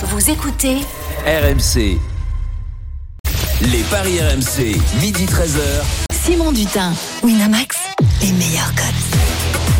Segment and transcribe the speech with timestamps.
[0.00, 0.76] Vous écoutez
[1.26, 1.98] RMC.
[3.62, 5.82] Les paris RMC, midi 13h.
[6.12, 6.92] Simon Dutin,
[7.24, 7.76] Winamax,
[8.22, 8.84] les meilleurs codes.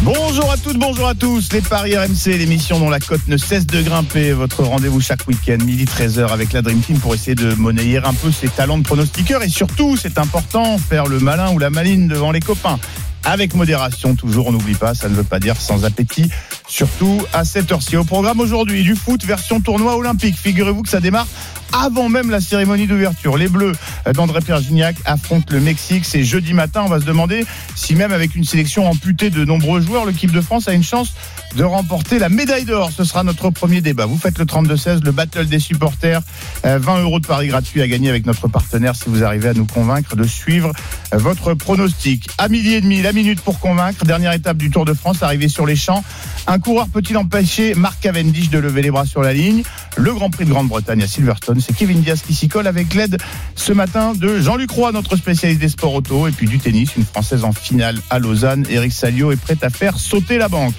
[0.03, 1.53] Bonjour à toutes, bonjour à tous.
[1.53, 4.33] Les Paris RMC, l'émission dont la cote ne cesse de grimper.
[4.33, 8.15] Votre rendez-vous chaque week-end, midi 13h avec la Dream Team pour essayer de monnayer un
[8.15, 9.45] peu ses talents de pronostiqueur.
[9.45, 12.81] Et surtout, c'est important, faire le malin ou la maline devant les copains.
[13.25, 16.31] Avec modération, toujours, on n'oublie pas, ça ne veut pas dire sans appétit.
[16.69, 17.97] Surtout à cette heure-ci.
[17.97, 20.37] Au programme aujourd'hui, du foot version tournoi olympique.
[20.37, 21.27] Figurez-vous que ça démarre
[21.73, 23.37] avant même la cérémonie d'ouverture.
[23.37, 23.73] Les Bleus
[24.15, 26.05] d'André Pierre Gignac affrontent le Mexique.
[26.05, 26.83] C'est jeudi matin.
[26.85, 30.41] On va se demander si même avec une sélection amputée de nombreux joueurs, l'équipe de
[30.41, 31.15] France a une chance
[31.57, 32.91] de remporter la médaille d'or.
[32.95, 34.07] Ce sera notre premier débat.
[34.07, 36.21] Vous faites le 32-16, le battle des supporters.
[36.65, 39.67] 20 euros de paris gratuits à gagner avec notre partenaire si vous arrivez à nous
[39.67, 40.73] convaincre de suivre
[41.13, 42.29] votre pronostic.
[42.39, 44.05] À midi et demi, la minute pour convaincre.
[44.05, 46.05] Dernière étape du Tour de France, arrivé sur les champs.
[46.47, 49.63] Un coureur peut-il empêcher Marc Cavendish de lever les bras sur la ligne?
[49.97, 53.19] Le Grand Prix de Grande-Bretagne à Silverstone, c'est Kevin Diaz qui s'y colle avec l'aide
[53.55, 57.05] ce matin de Jean-Luc Roy, notre spécialiste des sports auto, et puis du tennis, une
[57.05, 58.67] Française en finale à Lausanne.
[58.71, 60.75] Eric Salio est prêt à faire sauter la banque.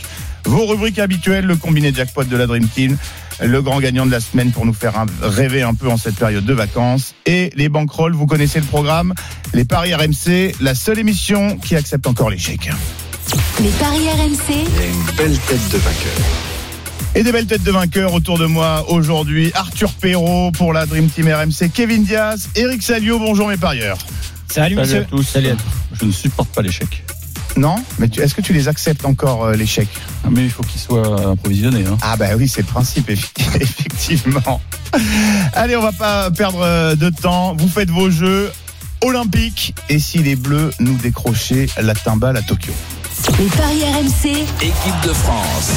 [0.45, 2.97] Vos rubriques habituelles, le combiné jackpot de la Dream Team,
[3.41, 6.45] le grand gagnant de la semaine pour nous faire rêver un peu en cette période
[6.45, 7.13] de vacances.
[7.25, 9.13] Et les bankrolls, vous connaissez le programme.
[9.53, 12.69] Les paris RMC, la seule émission qui accepte encore l'échec.
[13.61, 16.48] Les paris RMC, Il y a une belle tête de vainqueur.
[17.15, 19.51] Et des belles têtes de vainqueurs autour de moi aujourd'hui.
[19.55, 23.97] Arthur Perrault pour la Dream Team RMC, Kevin Diaz, Eric Salio, bonjour mes parieurs.
[24.47, 25.01] Salut, Salut monsieur.
[25.01, 25.23] à tous.
[25.23, 25.97] Salut à tous.
[25.99, 27.03] Je ne supporte pas l'échec.
[27.57, 29.87] Non Mais est-ce que tu les acceptes encore, euh, l'échec?
[30.29, 31.83] Mais il faut qu'il soit approvisionné.
[31.85, 31.97] Hein.
[32.01, 34.61] Ah bah oui, c'est le principe, effectivement.
[35.53, 37.55] Allez, on va pas perdre euh, de temps.
[37.55, 38.51] Vous faites vos jeux
[39.01, 39.73] olympiques.
[39.89, 42.71] Et si les Bleus nous décrochaient la timbale à Tokyo?
[43.39, 44.29] Les paris RMC,
[44.61, 45.71] Équipe de France.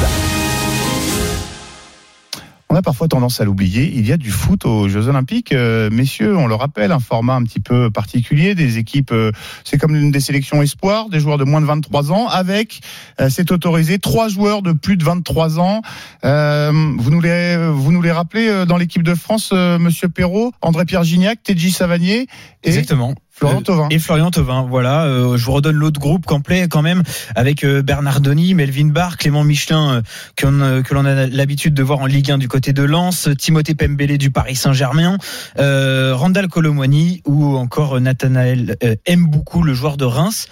[2.72, 3.92] On a parfois tendance à l'oublier.
[3.94, 5.52] Il y a du foot aux Jeux Olympiques.
[5.52, 8.54] Euh, messieurs, on le rappelle, un format un petit peu particulier.
[8.54, 9.30] Des équipes, euh,
[9.62, 12.80] c'est comme une des sélections espoirs, des joueurs de moins de 23 ans, avec,
[13.20, 15.82] euh, c'est autorisé, trois joueurs de plus de 23 ans.
[16.24, 20.08] Euh, vous, nous les, vous nous les rappelez euh, dans l'équipe de France, euh, Monsieur
[20.08, 22.26] Perrault, André-Pierre Gignac, Teddy Savanier
[22.62, 23.14] et Exactement.
[23.48, 23.88] Florent Euh, Thauvin.
[23.90, 25.04] Et Florian Thauvin, voilà.
[25.04, 27.02] euh, je vous redonne l'autre groupe complet quand même,
[27.34, 30.02] avec euh, Bernard Denis, Melvin Barr, Clément Michelin,
[30.36, 30.46] que
[30.94, 34.30] l'on a l'habitude de voir en Ligue 1 du côté de Lens, Timothée Pembele du
[34.30, 35.18] Paris Saint-Germain,
[35.58, 40.46] euh, Randall Colomwani ou encore Nathanaël euh, aime beaucoup le joueur de Reims.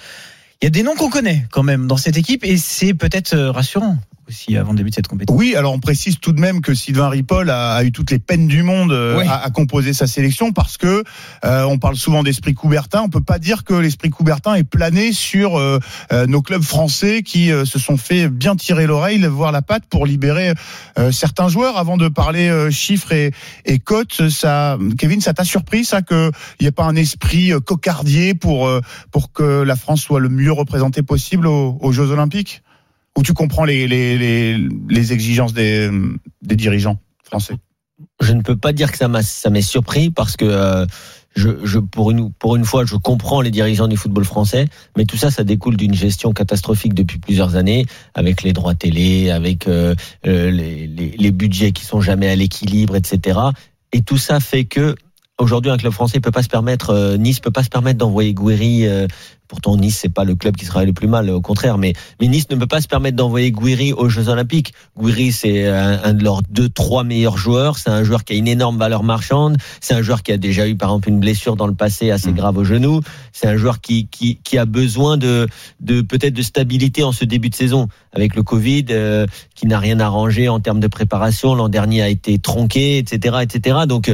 [0.62, 3.37] Il y a des noms qu'on connaît quand même dans cette équipe et c'est peut-être
[3.37, 3.97] rassurant
[4.31, 5.37] aussi avant le début de cette compétition.
[5.37, 8.19] Oui, alors on précise tout de même que Sylvain Ripoll a, a eu toutes les
[8.19, 9.27] peines du monde euh, Oui.
[9.29, 11.03] à, à composer sa sélection parce que
[11.45, 13.03] euh, on parle souvent d'esprit Coubertin.
[13.03, 15.81] On peut pas dire que l'esprit Coubertin est plané sur euh,
[16.29, 20.07] nos clubs français qui euh, se sont fait bien tirer l'oreille, voir la patte pour
[20.07, 20.55] libérer
[21.11, 21.77] certains joueurs.
[21.77, 23.33] Avant de parler chiffres et,
[23.65, 27.53] et cotes, ça, Kevin, ça t'a surpris ça que il n'y ait pas un esprit
[27.65, 28.71] cocardier pour
[29.11, 32.62] pour que la France soit le mieux représentée possible aux, aux Jeux Olympiques?
[33.19, 35.91] Ou tu comprends les, les, les, les exigences des,
[36.43, 37.56] des dirigeants français
[38.21, 39.09] je ne peux pas dire que ça
[39.50, 40.87] m'est surpris parce que euh,
[41.37, 44.66] je, je pour une pour une fois je comprends les dirigeants du football français
[44.97, 49.31] mais tout ça ça découle d'une gestion catastrophique depuis plusieurs années avec les droits télé
[49.31, 49.94] avec euh,
[50.26, 53.38] euh, les, les, budgets qui sont jamais à l'équilibre etc
[53.93, 54.97] et tout ça fait que
[55.38, 58.34] aujourd'hui un club français peut pas se permettre euh, Nice peut pas se permettre d'envoyer
[58.34, 59.06] Gouiri euh,
[59.50, 62.28] pourtant Nice c'est pas le club qui sera le plus mal au contraire mais mais
[62.28, 66.12] Nice ne peut pas se permettre d'envoyer Gouiri aux Jeux Olympiques Gouiri, c'est un, un
[66.15, 67.78] de leurs deux, trois meilleurs joueurs.
[67.78, 69.56] C'est un joueur qui a une énorme valeur marchande.
[69.81, 72.28] C'est un joueur qui a déjà eu, par exemple, une blessure dans le passé assez
[72.28, 72.34] Mhm.
[72.37, 73.00] grave au genou.
[73.33, 75.49] C'est un joueur qui, qui, qui a besoin de,
[75.81, 77.88] de peut-être de stabilité en ce début de saison.
[78.12, 81.55] Avec le Covid, euh, qui n'a rien arrangé en termes de préparation.
[81.55, 83.78] L'an dernier a été tronqué, etc., etc.
[83.87, 84.12] Donc,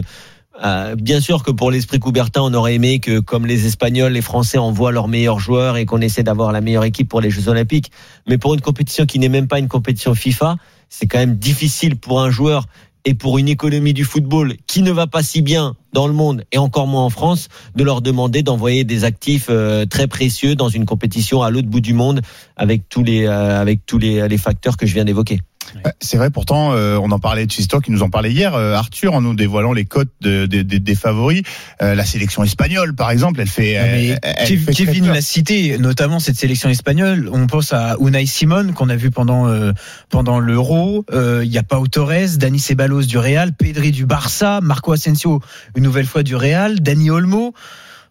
[0.65, 4.23] euh, bien sûr que pour l'esprit Coubertin, on aurait aimé que, comme les Espagnols, les
[4.23, 7.49] Français envoient leurs meilleurs joueurs et qu'on essaie d'avoir la meilleure équipe pour les Jeux
[7.49, 7.91] Olympiques.
[8.27, 10.57] Mais pour une compétition qui n'est même pas une compétition FIFA,
[10.89, 12.67] c'est quand même difficile pour un joueur
[13.05, 16.45] et pour une économie du football qui ne va pas si bien dans le monde
[16.51, 20.69] et encore moins en France, de leur demander d'envoyer des actifs euh, très précieux dans
[20.69, 22.21] une compétition à l'autre bout du monde
[22.57, 25.41] avec tous les euh, avec tous les, les facteurs que je viens d'évoquer.
[25.87, 28.55] Euh, C'est vrai, pourtant, euh, on en parlait de Chistock, qui nous en parlait hier,
[28.55, 31.43] euh, Arthur, en nous dévoilant les cotes de- de- de- des favoris.
[31.83, 33.73] Euh, la sélection espagnole, par exemple, elle fait.
[33.83, 37.29] Mais elle- elle Kev- fait Kevin l'a cité, notamment cette sélection espagnole.
[37.33, 39.73] On pense à Unai Simon qu'on a vu pendant euh,
[40.11, 41.05] pendant l'Euro.
[41.13, 45.41] Euh, Il y a Pau Torres, Dani Ceballos du Real, Pedri du Barça, Marco Asensio
[45.77, 47.55] une nouvelle fois du Real, Dani Olmo.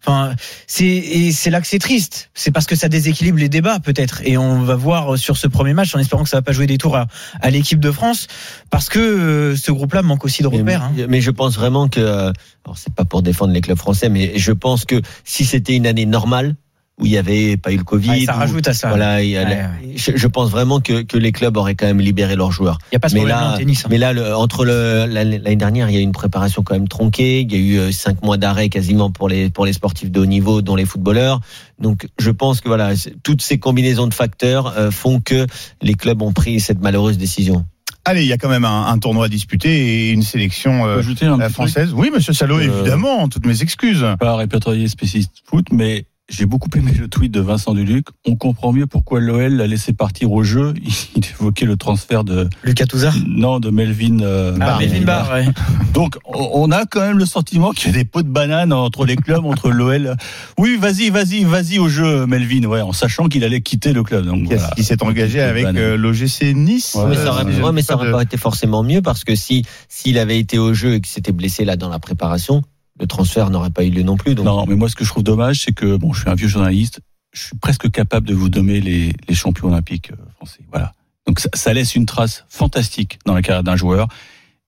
[0.06, 0.34] Enfin,
[0.68, 2.30] c'est et c'est là que c'est triste.
[2.34, 4.22] C'est parce que ça déséquilibre les débats peut-être.
[4.24, 6.66] Et on va voir sur ce premier match, en espérant que ça va pas jouer
[6.68, 7.06] des tours à,
[7.40, 8.28] à l'équipe de France,
[8.70, 10.84] parce que euh, ce groupe-là manque aussi de repères.
[10.84, 10.92] hein.
[10.96, 12.32] Mais, mais je pense vraiment que, euh,
[12.64, 15.86] alors c'est pas pour défendre les clubs français, mais je pense que si c'était une
[15.86, 16.54] année normale
[16.98, 18.88] où il y avait pas eu le Covid, Ouais, ça où- rajoute à ça.
[18.88, 19.68] voilà, Ouais, la- ouais.
[19.96, 22.78] Je, je pense vraiment que, que les clubs auraient quand même libéré leurs joueurs.
[22.90, 23.82] Il y a pas ce mais problème là, en tennis.
[23.84, 23.88] hein.
[23.90, 26.88] mais là, le- entre la- l'année dernière, il y a eu une préparation quand même
[26.88, 27.40] tronquée.
[27.42, 30.20] Il y a eu euh, cinq mois d'arrêt quasiment pour les pour les sportifs de
[30.20, 31.40] haut niveau, dont les footballeurs.
[31.78, 35.46] Donc, je pense que voilà, toutes ces combinaisons de facteurs euh, font que
[35.82, 37.66] les clubs ont pris cette malheureuse décision.
[38.06, 41.00] Allez, il y a quand même un, un tournoi à disputer et une sélection euh,
[41.00, 41.92] Ajouter un française.
[41.92, 44.06] Oui, monsieur Salot, Euh, évidemment, toutes mes excuses.
[44.20, 48.06] pas répertorié spécialiste foot, mais j'ai beaucoup aimé le tweet de Vincent Duluc.
[48.26, 50.74] On comprend mieux pourquoi l'OL l'a laissé partir au jeu.
[51.16, 53.14] Il évoquait le transfert de Lucas Touzard.
[53.28, 54.18] non de Melvin.
[54.20, 54.80] euh, Ah, Barr.
[54.80, 55.46] Melvin Barr, ouais.
[55.94, 59.04] Donc on a quand même le sentiment qu'il y a des pots de banane entre
[59.06, 60.16] les clubs, entre l'OL.
[60.58, 62.64] Oui, vas-y, vas-y, vas-y au jeu, Melvin.
[62.64, 64.26] Ouais, en sachant qu'il allait quitter le club.
[64.26, 64.70] Donc Qui, voilà.
[64.76, 66.96] qui s'est engagé avec euh, l'OGC Nice.
[66.96, 69.36] Ouais, mais euh, ça ouais, mais ça aurait de- pas été forcément mieux parce que
[69.36, 72.62] si s'il avait été au jeu et qu'il s'était blessé là dans la préparation,
[72.98, 74.34] le transfert n'aurait pas eu lieu non plus.
[74.34, 76.34] Donc, Non, mais moi, ce que je trouve dommage, c'est que bon, je suis un
[76.34, 77.00] vieux journaliste.
[77.32, 80.60] Je suis presque capable de vous nommer les, les champions olympiques euh, français.
[80.70, 80.92] Voilà.
[81.26, 84.08] Donc ça, ça laisse une trace fantastique dans la carrière d'un joueur,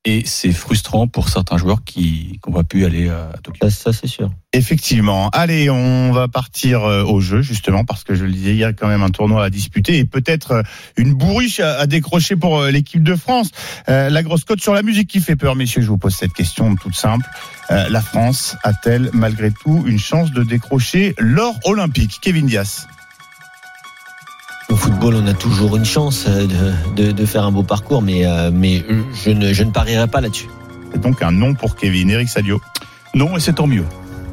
[0.08, 3.68] et c'est frustrant pour certains joueurs qui n'ont pas pu aller à Tokyo.
[3.68, 4.30] ça, ça, c'est sûr.
[4.54, 5.28] Effectivement.
[5.30, 8.64] Allez, on va partir euh, au jeu, justement, parce que je le disais, il y
[8.64, 10.62] a quand même un tournoi à disputer et peut-être euh,
[10.96, 13.50] une bourriche à, décrocher pour euh, l'équipe de France.
[13.90, 16.32] Euh, la grosse cote sur la musique qui fait peur, messieurs, je vous pose cette
[16.32, 17.26] question toute simple.
[17.70, 22.18] Euh, la France a-t-elle, malgré tout, une chance de décrocher l'or olympique?
[22.22, 22.86] Kevin Dias.
[25.00, 26.48] Football, on a toujours une chance euh,
[26.96, 28.82] de, de, de faire un beau parcours, mais, euh, mais
[29.14, 30.48] je, ne, je ne parierai pas là-dessus.
[30.90, 32.10] C'est donc un non pour Kevin.
[32.10, 32.60] Eric Sadio,
[33.14, 33.84] Non, et c'est tant mieux.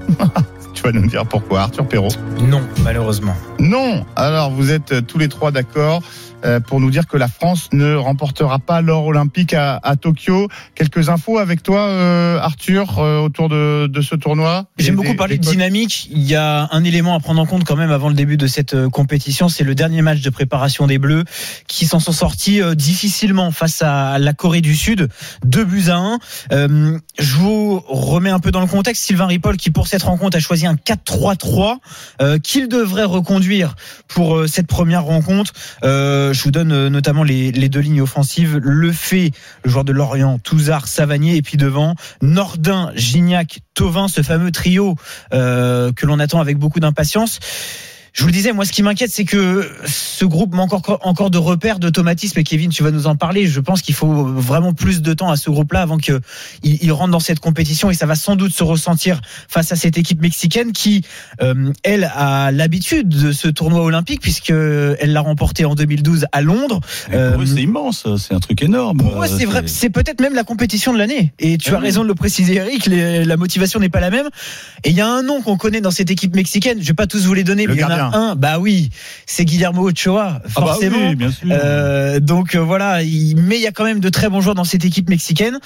[0.74, 1.62] tu vas nous dire pourquoi.
[1.62, 2.10] Arthur Perrault?
[2.42, 3.36] Non, malheureusement.
[3.60, 4.08] Non.
[4.16, 6.35] Alors, vous êtes euh, tous les trois d'accord euh,
[6.68, 10.48] pour nous dire que la France ne remportera pas l'or olympique à, à Tokyo.
[10.76, 14.66] Quelques infos avec toi, euh, Arthur, euh, autour de, de ce tournoi.
[14.78, 16.08] J'aime beaucoup parler de dynamique.
[16.12, 18.48] Il y a un élément à prendre en compte quand même avant le début de
[18.48, 19.50] cette euh, compétition.
[19.50, 21.24] C'est le dernier match de préparation des Bleus
[21.68, 25.10] qui s'en sont sortis euh, difficilement face à la Corée du Sud.
[25.44, 26.20] Deux buts à un.
[26.52, 29.04] Euh, je vous remets un peu dans le contexte.
[29.04, 31.78] Sylvain Ripoll qui pour cette rencontre a choisi un 4-3-3
[32.22, 33.76] euh, qu'il devrait reconduire
[34.08, 35.54] pour euh, cette première rencontre.
[35.84, 38.58] Euh, je vous donne euh, notamment les, deux lignes offensives.
[38.58, 39.32] Le fait,
[39.64, 44.96] le joueur de Lorient, Touzard, Savanier et puis devant Nordin, Gignac, Tovin, ce fameux trio
[45.34, 47.40] euh, que l'on attend avec beaucoup d'impatience.
[48.16, 51.30] Je vous le disais, moi, ce qui m'inquiète, c'est que ce groupe manque encore, encore
[51.30, 52.40] de repères, d'automatisme.
[52.40, 53.46] Et Kevin, tu vas nous en parler.
[53.46, 56.22] Je pense qu'il faut vraiment plus de temps à ce groupe-là avant qu'il
[56.64, 57.92] il rentre dans cette compétition.
[57.92, 59.20] Et ça va sans doute se ressentir
[59.50, 61.02] face à cette équipe mexicaine qui,
[61.42, 66.80] euh, elle, a l'habitude de ce tournoi olympique puisqu'elle l'a remporté en 2012 à Londres.
[67.12, 69.00] Euh, pour eux, c'est immense, c'est un truc énorme.
[69.00, 71.34] Pour moi, Euh, c'est vrai, c'est peut-être même la compétition de l'année.
[71.40, 71.84] Et tu Ah as oui.
[71.88, 72.86] raison de le préciser, Eric.
[72.86, 74.28] les- la motivation n'est pas la même.
[74.86, 76.78] Et il y a un nom qu'on connaît dans cette équipe mexicaine.
[76.80, 78.05] Je vais pas tous vous les donner, Le mais il y en gardien.
[78.14, 78.36] Un.
[78.36, 78.90] Bah oui,
[79.26, 81.10] c'est Guillermo Ochoa, Ah bah forcément.
[81.10, 81.48] oui, bien sûr.
[81.52, 84.56] Euh, donc euh, voilà, il- mais il y a quand même de très bons joueurs
[84.56, 85.60] dans cette équipe mexicaine.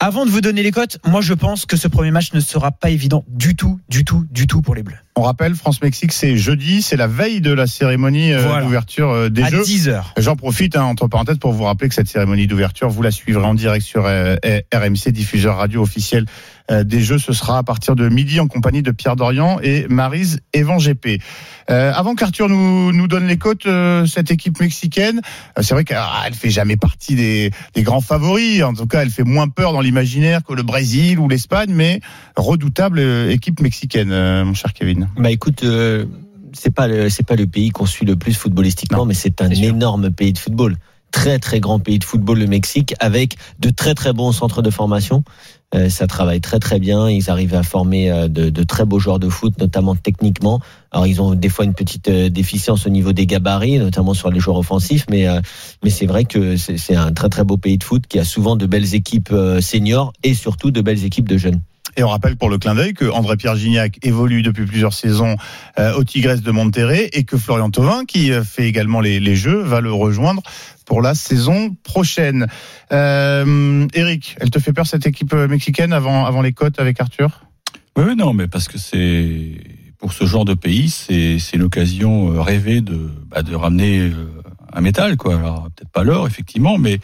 [0.00, 2.72] Avant de vous donner les cotes, moi je pense que ce premier match ne sera
[2.72, 4.96] pas évident du tout, du tout, du tout pour les Bleus.
[5.14, 8.64] On rappelle, France-Mexique, c'est jeudi, c'est la veille de la cérémonie euh, Voilà.
[8.64, 9.62] d'ouverture des à Jeux.
[9.62, 10.12] 10 heures.
[10.16, 13.44] J'en profite, hein, entre parenthèses, pour vous rappeler que cette cérémonie d'ouverture, vous la suivrez
[13.44, 16.26] en direct sur RMC, diffuseur radio officiel
[16.70, 17.18] des Jeux.
[17.18, 21.20] Ce sera à partir de midi en compagnie de Pierre Dorian et Marise Evan GP.
[21.70, 25.20] Euh, avant qu'Arthur nous, nous donne les cotes, euh, cette équipe mexicaine,
[25.58, 28.62] euh, c'est vrai qu'elle fait jamais partie des, des grands favoris.
[28.62, 32.00] En tout cas, elle fait moins peur dans l'imaginaire que le Brésil ou l'Espagne, mais
[32.36, 35.08] redoutable euh, équipe mexicaine, euh, mon cher Kevin.
[35.16, 36.06] Bah écoute, euh,
[36.52, 39.40] c'est pas le c'est pas le pays qu'on suit le plus footballistiquement, Non, mais c'est
[39.40, 40.76] un énorme pays de football.
[41.12, 44.70] Très très grand pays de football le Mexique avec de très très bons centres de
[44.70, 45.22] formation.
[45.74, 47.08] Euh, ça travaille très très bien.
[47.08, 50.60] Ils arrivent à former euh, de, de très beaux joueurs de foot, notamment techniquement.
[50.90, 54.30] Alors ils ont des fois une petite euh, déficience au niveau des gabarits, notamment sur
[54.30, 55.40] les joueurs offensifs, mais euh,
[55.82, 58.56] mais c'est vrai que c'est un très très beau pays de foot qui a souvent
[58.56, 61.60] de belles équipes euh, seniors et surtout de belles équipes de jeunes.
[61.96, 65.36] Et on rappelle pour le clin d'œil que André-Pierre Gignac évolue depuis plusieurs saisons
[65.78, 69.60] euh, au Tigres de Monterrey et que Florian Thauvin, qui euh, fait également les, jeux,
[69.60, 70.42] va le rejoindre
[70.86, 72.46] pour la saison prochaine.
[72.92, 77.00] Euh, Eric, elle te fait peur cette équipe euh, mexicaine avant, avant les cotes avec
[77.00, 77.44] Arthur?
[77.96, 79.52] Oui, non, mais parce que c'est
[79.98, 84.10] pour ce genre de pays, c'est l'occasion rêvée de bah, de ramener
[84.72, 85.36] un métal, quoi.
[85.36, 86.98] Alors peut-être pas l'or, effectivement, mais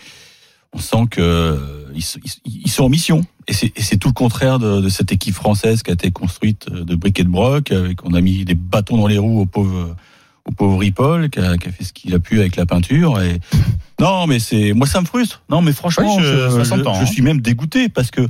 [0.78, 1.56] on sent que euh,
[1.94, 5.34] ils, sont- ils sont en mission et c'est tout le contraire de, de cette équipe
[5.34, 7.72] française qui a été construite euh, de briques et de broc.
[7.72, 9.96] Avec, on a mis des bâtons dans les roues au pauvre,
[10.44, 13.20] au pauvre Ripoll, qui a, qui a fait ce qu'il a pu avec la peinture.
[13.22, 13.40] Et
[14.00, 15.42] non, mais c'est moi ça me frustre.
[15.50, 17.06] Non, mais franchement, Oui, je- hein.
[17.06, 18.26] suis même dégoûté parce que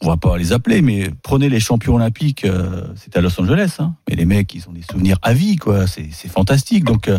[0.00, 2.44] on va pas les appeler, mais prenez les champions olympiques.
[2.44, 5.56] euh, C'était à Los Angeles, hein, mais les mecs, ils ont des souvenirs à vie,
[5.56, 5.88] quoi.
[5.88, 6.84] C'est c'est fantastique.
[6.84, 7.18] Donc euh,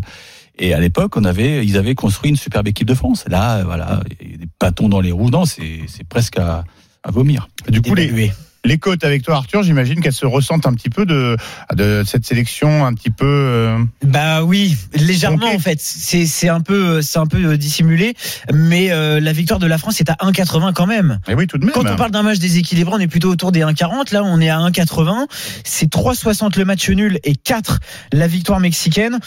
[0.59, 3.25] et à l'époque, on avait, ils avaient construit une superbe équipe de France.
[3.27, 5.29] Là, voilà, il y a des bâtons dans les roues.
[5.29, 6.63] Non, c'est c'est presque à,
[7.03, 7.47] à vomir.
[7.69, 8.31] Du coup, les,
[8.65, 11.37] les côtes avec toi, Arthur, j'imagine qu'elles se ressentent un petit peu de,
[11.75, 13.25] de cette sélection un petit peu.
[13.25, 15.79] euh, Bah oui, légèrement en fait.
[15.79, 18.15] C'est c'est un peu c'est un peu euh, dissimulé,
[18.53, 21.19] mais euh, la victoire de la France est à 1,80 quand même.
[21.29, 21.73] Mais oui, tout de même.
[21.73, 24.13] Quand on parle d'un match déséquilibré, on est plutôt autour des 1,40.
[24.13, 25.27] Là, on est à 1,80.
[25.63, 27.79] C'est 3,60 le match nul et 4
[28.11, 29.19] la victoire mexicaine.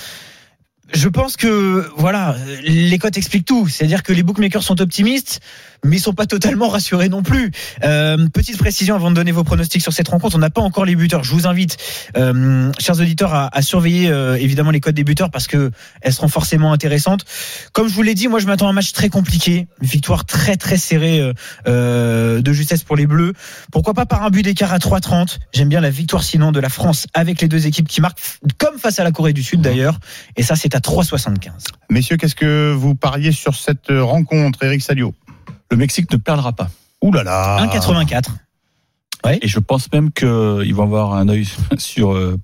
[0.93, 3.69] Je pense que voilà, les cotes expliquent tout.
[3.69, 5.41] C'est-à-dire que les bookmakers sont optimistes,
[5.85, 7.51] mais ils sont pas totalement rassurés non plus.
[7.83, 10.85] Euh, petite précision avant de donner vos pronostics sur cette rencontre, on n'a pas encore
[10.85, 11.25] les buteurs.
[11.25, 11.77] Je vous invite,
[12.17, 15.71] euh, chers auditeurs, à, à surveiller euh, évidemment les codes des buteurs parce que
[16.03, 17.25] elles seront forcément intéressantes.
[17.73, 20.25] Comme je vous l'ai dit, moi je m'attends à un match très compliqué, une victoire
[20.25, 21.33] très très serrée euh,
[21.67, 23.33] euh, de justesse pour les Bleus.
[23.71, 26.69] Pourquoi pas par un but d'écart à 3,30 J'aime bien la victoire sinon de la
[26.69, 28.19] France avec les deux équipes qui marquent,
[28.59, 29.99] comme face à la Corée du Sud d'ailleurs.
[30.37, 31.51] Et ça c'est à 3,75.
[31.91, 35.15] Messieurs, qu'est-ce que vous pariez sur cette euh, rencontre, Eric Salio?
[35.71, 36.71] Le Mexique ne perdra pas.
[37.03, 38.25] Ouh là là 1,84.
[39.43, 41.47] Et je pense même qu'ils vont avoir un œil
[41.79, 42.39] sur euh,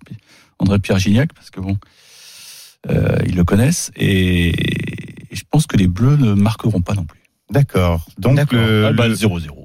[0.58, 1.76] André-Pierre Gignac, parce que bon,
[2.88, 3.90] euh, ils le connaissent.
[3.96, 4.48] Et,
[5.32, 7.20] et je pense que les Bleus ne marqueront pas non plus.
[7.50, 8.04] D'accord.
[8.18, 9.57] Donc le, Ah, bah, le- 0-0, quoi.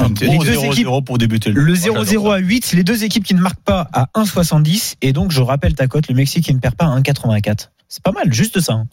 [0.00, 3.04] Un Les bon deux 0-0 équipes- pour débuter Le le 0-0 à 8, les deux
[3.04, 4.94] équipes qui ne marquent pas à 1,70.
[5.02, 7.70] Et donc je rappelle ta cote, le Mexique qui ne perd pas à 1,84.
[7.88, 8.72] C'est pas mal, juste ça.
[8.74, 8.86] hein.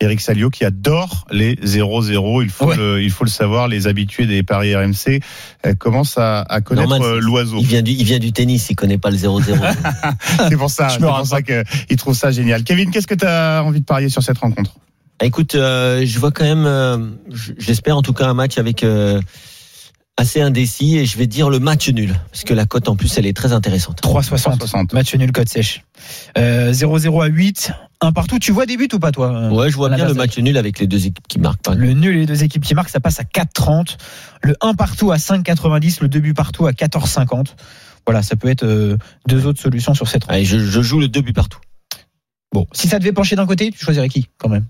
[0.00, 2.42] Eric Salio qui adore les 0-0.
[2.42, 2.76] Il faut Ouais.
[2.76, 3.68] le, il faut le savoir.
[3.68, 5.20] Les habitués des paris RMC
[5.66, 7.58] euh, commencent à, à connaître euh, c'est- l'oiseau.
[7.60, 9.54] Il vient du, il vient du tennis, il connaît pas le 0-0.
[10.48, 10.88] C'est pour ça,
[11.24, 11.42] c'est
[11.86, 12.64] qu'il trouve ça génial.
[12.64, 14.74] Kevin, qu'est-ce que tu as envie de parier sur cette rencontre?
[15.22, 16.98] Écoute, euh, je vois quand même, euh,
[17.56, 19.20] j'espère en tout cas un match avec euh,
[20.16, 23.18] assez indécis et je vais dire le match nul parce que la cote en plus
[23.18, 24.00] elle est très intéressante.
[24.00, 24.58] 3,60.
[24.58, 24.94] 3,60.
[24.94, 25.82] Match nul, cote sèche.
[26.38, 28.38] Euh, 0-0 à 8, un partout.
[28.38, 30.56] Tu vois des buts ou pas, toi euh, Ouais, je vois bien le match nul
[30.56, 31.74] avec les deux équipes qui marquent pas.
[31.74, 33.96] Le nul et les deux équipes qui marquent, ça passe à 4,30.
[34.42, 35.98] Le 1 partout à 5,90.
[36.00, 37.54] Le 2 buts partout à 14,50.
[38.06, 40.24] Voilà, ça peut être euh, deux autres solutions sur cette.
[40.28, 41.58] Allez, je, je joue le deux buts partout.
[42.52, 44.66] Bon, si ça devait pencher d'un côté, tu choisirais qui quand même?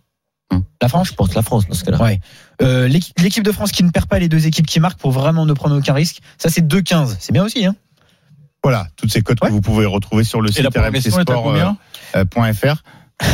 [0.83, 2.03] La France Je pense la France dans ce cas-là.
[2.03, 2.21] Ouais.
[2.61, 5.47] Euh, l'équipe de France qui ne perd pas les deux équipes qui marquent pour vraiment
[5.47, 6.19] ne prendre aucun risque.
[6.39, 7.17] Ça, c'est 2,15.
[7.19, 7.75] C'est bien aussi, hein
[8.63, 9.49] Voilà, toutes ces cotes Ouais.
[9.49, 11.75] que vous pouvez retrouver sur le site rmcsport.fr.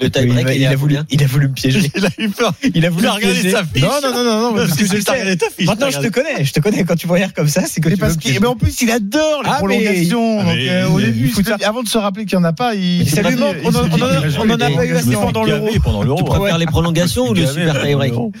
[0.00, 1.90] Le il, tie-break, a, il, il a voulu, il a voulu me piéger.
[1.94, 2.54] Il a eu peur.
[2.74, 3.50] Il a voulu Il a me regardé piéger.
[3.50, 3.82] sa fiche.
[3.82, 5.36] Non, non, non, non, non, parce que je le sais.
[5.54, 5.66] fiche.
[5.66, 6.42] Maintenant, je te connais.
[6.44, 6.84] Je te connais.
[6.84, 8.90] Quand tu me regardes comme ça, c'est que Mais, tu parce mais en plus, il
[8.90, 10.36] adore les Ah, mais- prolongations.
[10.42, 11.30] donc, mais- euh, au début,
[11.64, 13.06] avant de se rappeler qu'il n'y en a pas, il.
[13.10, 13.56] Ça lui manque.
[13.64, 15.68] On en- a pas eu assez pendant l'euro.
[15.84, 16.18] Pendant l'euro.
[16.22, 18.32] Tu préfères les prolongations ou le super pendant tie-break l'euro.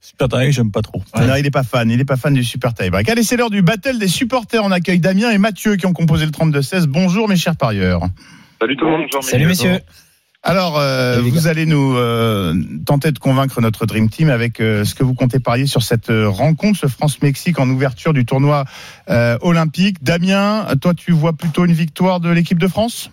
[0.00, 1.00] Super tie-break, j'aime pas trop.
[1.16, 1.88] Non, il n'est pas fan.
[1.90, 3.08] Il n'est pas fan du super tie-break.
[3.08, 4.64] Allez, c'est l'heure du battle des supporters.
[4.64, 6.86] On accueille Damien et Mathieu qui ont composé le 32-16.
[6.86, 8.00] Bonjour, mes chers parieurs.
[8.60, 9.06] Salut tout le monde.
[9.22, 9.78] Salut, messieurs.
[10.44, 12.52] Alors, euh, vous allez nous euh,
[12.84, 16.10] tenter de convaincre notre Dream Team avec euh, ce que vous comptez parier sur cette
[16.10, 18.64] euh, rencontre, ce France-Mexique en ouverture du tournoi
[19.08, 20.02] euh, olympique.
[20.02, 23.10] Damien, toi, tu vois plutôt une victoire de l'équipe de France?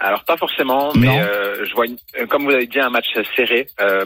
[0.00, 3.06] Alors pas forcément, mais euh, je vois, une- euh, comme vous avez dit, un match
[3.36, 3.68] serré.
[3.80, 4.04] Euh,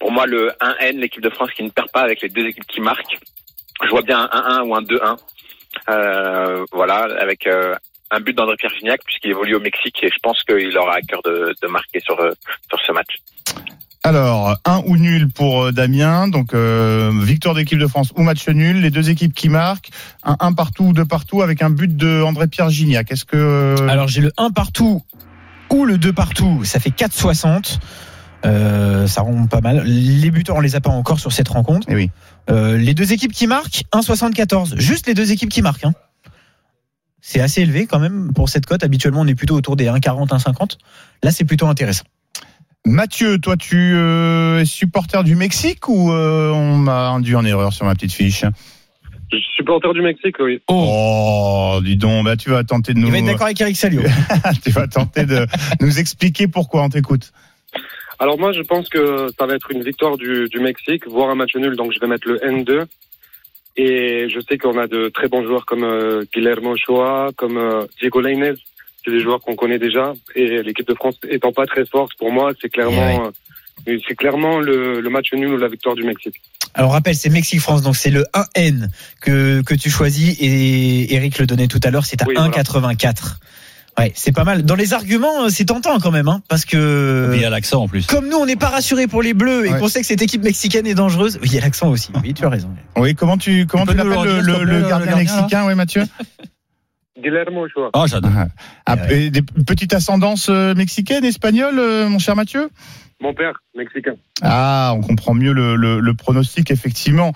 [0.00, 2.66] pour moi, le 1N, l'équipe de France qui ne perd pas avec les deux équipes
[2.66, 3.18] qui marquent.
[3.84, 5.16] Je vois bien un 1-1 ou un 2-1.
[5.90, 7.74] Euh, voilà, avec euh,
[8.12, 11.20] un but d'André-Pierre Gignac puisqu'il évolue au Mexique et je pense qu'il aura à cœur
[11.24, 12.30] de, de marquer sur, euh,
[12.68, 13.16] sur ce match.
[14.04, 18.22] Alors, un ou nul pour euh, Damien, donc euh, victoire de l'équipe de France ou
[18.22, 19.90] match nul, les deux équipes qui marquent,
[20.24, 23.12] un 1 partout ou 2 partout avec un but de André-Pierre Gignac.
[23.12, 23.76] Est-ce que...
[23.88, 25.02] Alors, j'ai le 1 partout
[25.70, 26.64] ou le 2 partout.
[26.64, 27.78] Ça fait 4,60.
[28.44, 29.82] Euh, ça rend pas mal.
[29.84, 31.86] Les buteurs, on les a pas encore sur cette rencontre.
[31.90, 32.10] Eh oui.
[32.50, 34.78] Euh, les deux équipes qui marquent, 1,74.
[34.78, 35.84] Juste les deux équipes qui marquent.
[35.84, 35.94] Hein.
[37.24, 38.82] C'est assez élevé quand même pour cette cote.
[38.82, 40.76] Habituellement, on est plutôt autour des 1,40, 1,50.
[41.22, 42.04] Là, c'est plutôt intéressant.
[42.84, 47.72] Mathieu, toi, tu euh, es supporter du Mexique ou euh, on m'a induit en erreur
[47.72, 48.44] sur ma petite fiche?
[49.30, 50.60] Je suis supporter du Mexique, oui.
[50.66, 53.06] Oh, dis donc, bah, tu vas tenter de nous...
[53.06, 54.02] Il va être d'accord avec Eric Salio.
[54.64, 55.46] tu vas tenter de
[55.80, 57.32] nous expliquer pourquoi on t'écoute.
[58.18, 61.36] Alors moi, je pense que ça va être une victoire du, du Mexique, voire un
[61.36, 62.86] match nul, donc je vais mettre le N2.
[63.76, 67.86] Et je sais qu'on a de très bons joueurs comme euh, Guillermo Ochoa, comme euh,
[68.00, 68.54] Diego Lainez,
[69.04, 70.12] c'est des joueurs qu'on connaît déjà.
[70.34, 73.30] Et l'équipe de France étant pas très forte, pour moi, c'est clairement euh,
[74.06, 76.40] c'est clairement le, le match nul ou la victoire du Mexique.
[76.74, 78.88] Alors on rappelle, c'est Mexique-France, donc c'est le 1N
[79.20, 83.38] que, que tu choisis et Eric le donnait tout à l'heure, c'est à Oui, 1,84.
[83.98, 84.62] Ouais, c'est pas mal.
[84.62, 87.88] Dans les arguments, c'est tentant quand même, hein, parce que Il y a l'accent en
[87.88, 88.06] plus.
[88.06, 89.78] comme nous, on n'est pas rassurés pour les Bleus et Ouais.
[89.78, 91.38] qu'on sait que cette équipe mexicaine est dangereuse.
[91.42, 92.10] Oui, il y a l'accent aussi.
[92.22, 92.70] Oui, tu as raison.
[92.96, 96.04] Oui, comment tu comment Tu l'appelles le gardien mexicain, oui Mathieu
[97.22, 97.90] Guillermo Ochoa.
[97.92, 98.30] Ah, j'adore.
[98.86, 102.70] Ah, et des petites ascendances euh, mexicaines, espagnoles, euh, mon cher Mathieu?
[103.22, 104.14] Mon père, mexicain.
[104.42, 107.32] Ah, on comprend mieux le, le, le pronostic, effectivement.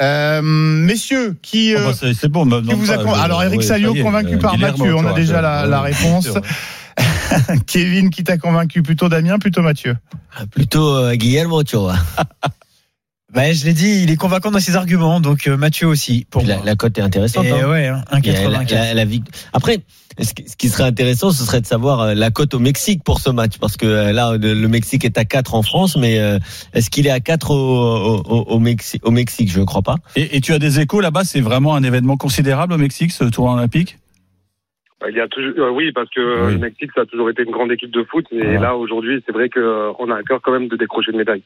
[0.00, 1.74] Euh, messieurs, qui...
[1.76, 2.44] Ah, euh, bah, c'est c'est bon.
[2.46, 5.06] qui demande vous a pas, Alors, Eric ouais, Salio, est, convaincu euh, par Mathieu, on
[5.06, 6.30] a déjà la, réponse.
[7.66, 9.96] Kevin, qui t'a convaincu Plutôt Damien, plutôt Mathieu
[10.52, 11.76] Plutôt euh, Guillermo, tu
[13.36, 13.44] vois.
[13.44, 16.26] Bah, je l'ai dit, il est convaincant dans ses arguments, donc euh, Mathieu aussi.
[16.30, 16.64] Pour La, moi.
[16.66, 17.44] la cote est intéressante.
[17.46, 17.68] Et hein.
[17.70, 18.94] ouais, hein, Il y a la- 1,84.
[18.94, 19.10] la- la
[19.52, 19.78] Après,
[20.20, 23.02] ce qui ce qui serait intéressant, ce serait de savoir euh, la cote au Mexique
[23.04, 25.96] pour ce match, parce que euh, là, le le Mexique est à 4 en France,
[25.96, 26.38] mais euh,
[26.72, 29.50] est-ce qu'il est à 4 au, au, au, au Mexique, au Mexique?
[29.50, 29.96] Je ne crois pas.
[30.16, 33.24] Et, et tu as des échos là-bas, c'est vraiment un événement considérable au Mexique, ce
[33.24, 33.98] tournoi olympique?
[35.00, 36.52] Bah, Il y a toujours, euh, oui, parce que euh, Oui.
[36.54, 38.24] le Mexique, ça a toujours été une grande équipe de foot.
[38.32, 38.60] Et Voilà.
[38.60, 41.42] là, aujourd'hui, c'est vrai qu'on a à cœur quand même de décrocher une médaille.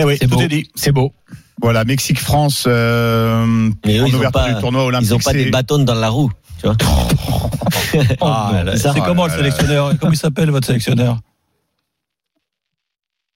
[0.00, 0.40] Eh oui, C'est tout beau.
[0.42, 0.70] est dit.
[0.74, 1.12] C'est beau.
[1.60, 3.44] Voilà, Mexique-France euh,
[3.84, 5.08] Mais eux, en ils n'ont ouverture pas, du tournoi olympique.
[5.08, 6.30] ils ont pas c'est- des bâtons dans la roue.
[6.60, 6.76] Tu vois
[8.20, 11.18] Ah, c'est c'est comment le là, sélectionneur Comment il s'appelle votre sélectionneur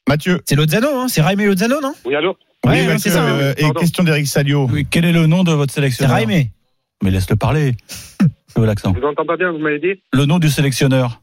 [0.09, 3.25] Mathieu C'est Lozano, hein, c'est Jaime Lozano, non Oui, allô Oui, Ouais, Mathieu, c'est ça.
[3.25, 4.69] euh, et question d'Eric Salio.
[4.71, 6.45] Oui, Quel est le nom de votre C'est sélectionneur Jaime.
[7.03, 7.75] Mais laisse-le parler.
[8.55, 8.93] Je veux l'accent.
[8.95, 11.21] Je vous entends pas bien, vous m'avez dit Le nom du sélectionneur.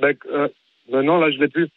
[0.00, 0.48] bah, euh,
[0.90, 1.68] bah non, là, je l'ai plus.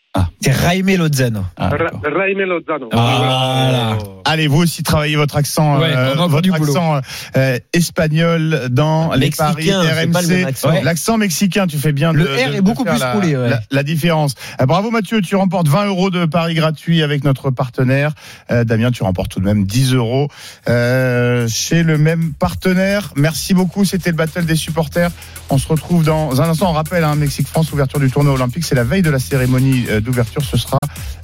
[0.41, 1.41] C'est Jaime Lozano.
[1.57, 1.69] Ah.
[1.69, 2.89] Raime Lozano.
[2.91, 3.97] Voilà.
[4.25, 7.01] Allez, vous aussi travaillez votre accent, Ouais, euh, votre accent
[7.37, 10.45] euh, espagnol dans les paris RMC.
[10.67, 10.83] Ouais.
[10.83, 12.11] L'accent mexicain, tu fais bien.
[12.13, 13.49] Le de- R de- est beaucoup plus la, roulé, ouais.
[13.49, 14.33] La, la différence.
[14.61, 18.13] Euh, bravo Mathieu, tu remportes 20 euros de paris gratuits avec notre partenaire.
[18.51, 20.27] Euh, Damien, tu remportes tout de même 10 euros
[20.67, 23.11] euh, chez le même partenaire.
[23.15, 23.85] Merci beaucoup.
[23.85, 25.11] C'était le battle des supporters.
[25.49, 26.69] On se retrouve dans un instant.
[26.69, 28.63] On rappelle, hein, Mexique-France, ouverture du tournoi olympique.
[28.63, 30.43] C'est la veille de la cérémonie euh, d'ouverture.
[30.43, 30.77] Ce sera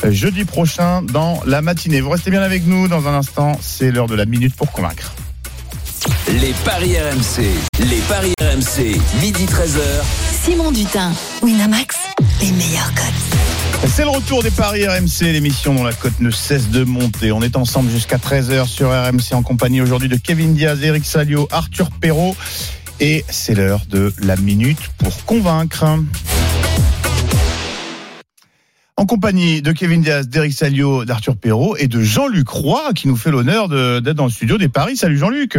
[0.04, 2.02] euh, jeudi prochain dans la matinée.
[2.02, 2.88] Vous restez bien avec nous.
[2.88, 5.14] Dans un instant, c'est l'heure de la minute pour convaincre.
[6.28, 7.44] Les paris RMC.
[7.80, 9.00] Les paris RMC.
[9.22, 9.82] Midi 13h.
[10.44, 11.96] Simon Dutin, Winamax,
[12.42, 13.90] les meilleurs codes.
[13.90, 17.32] C'est le retour des paris RMC, l'émission dont la cote ne cesse de monter.
[17.32, 21.48] On est ensemble jusqu'à 13h sur RMC en compagnie aujourd'hui de Kevin Diaz, Eric Salio,
[21.52, 22.36] Arthur Perrault.
[23.00, 25.86] Et c'est l'heure de la minute pour convaincre.
[28.98, 33.18] En compagnie de Kevin Diaz, d'Eric Salio, d'Arthur Perrault et de Jean-Luc Roy qui nous
[33.18, 34.96] fait l'honneur d'être dans le studio des paris.
[34.96, 35.58] Salut Jean-Luc.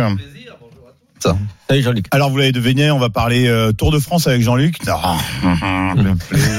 [1.68, 2.06] Salut Jean-Luc.
[2.12, 4.76] Alors vous l'avez deviné, on va parler euh, Tour de France avec Jean-Luc.
[4.86, 4.94] Non.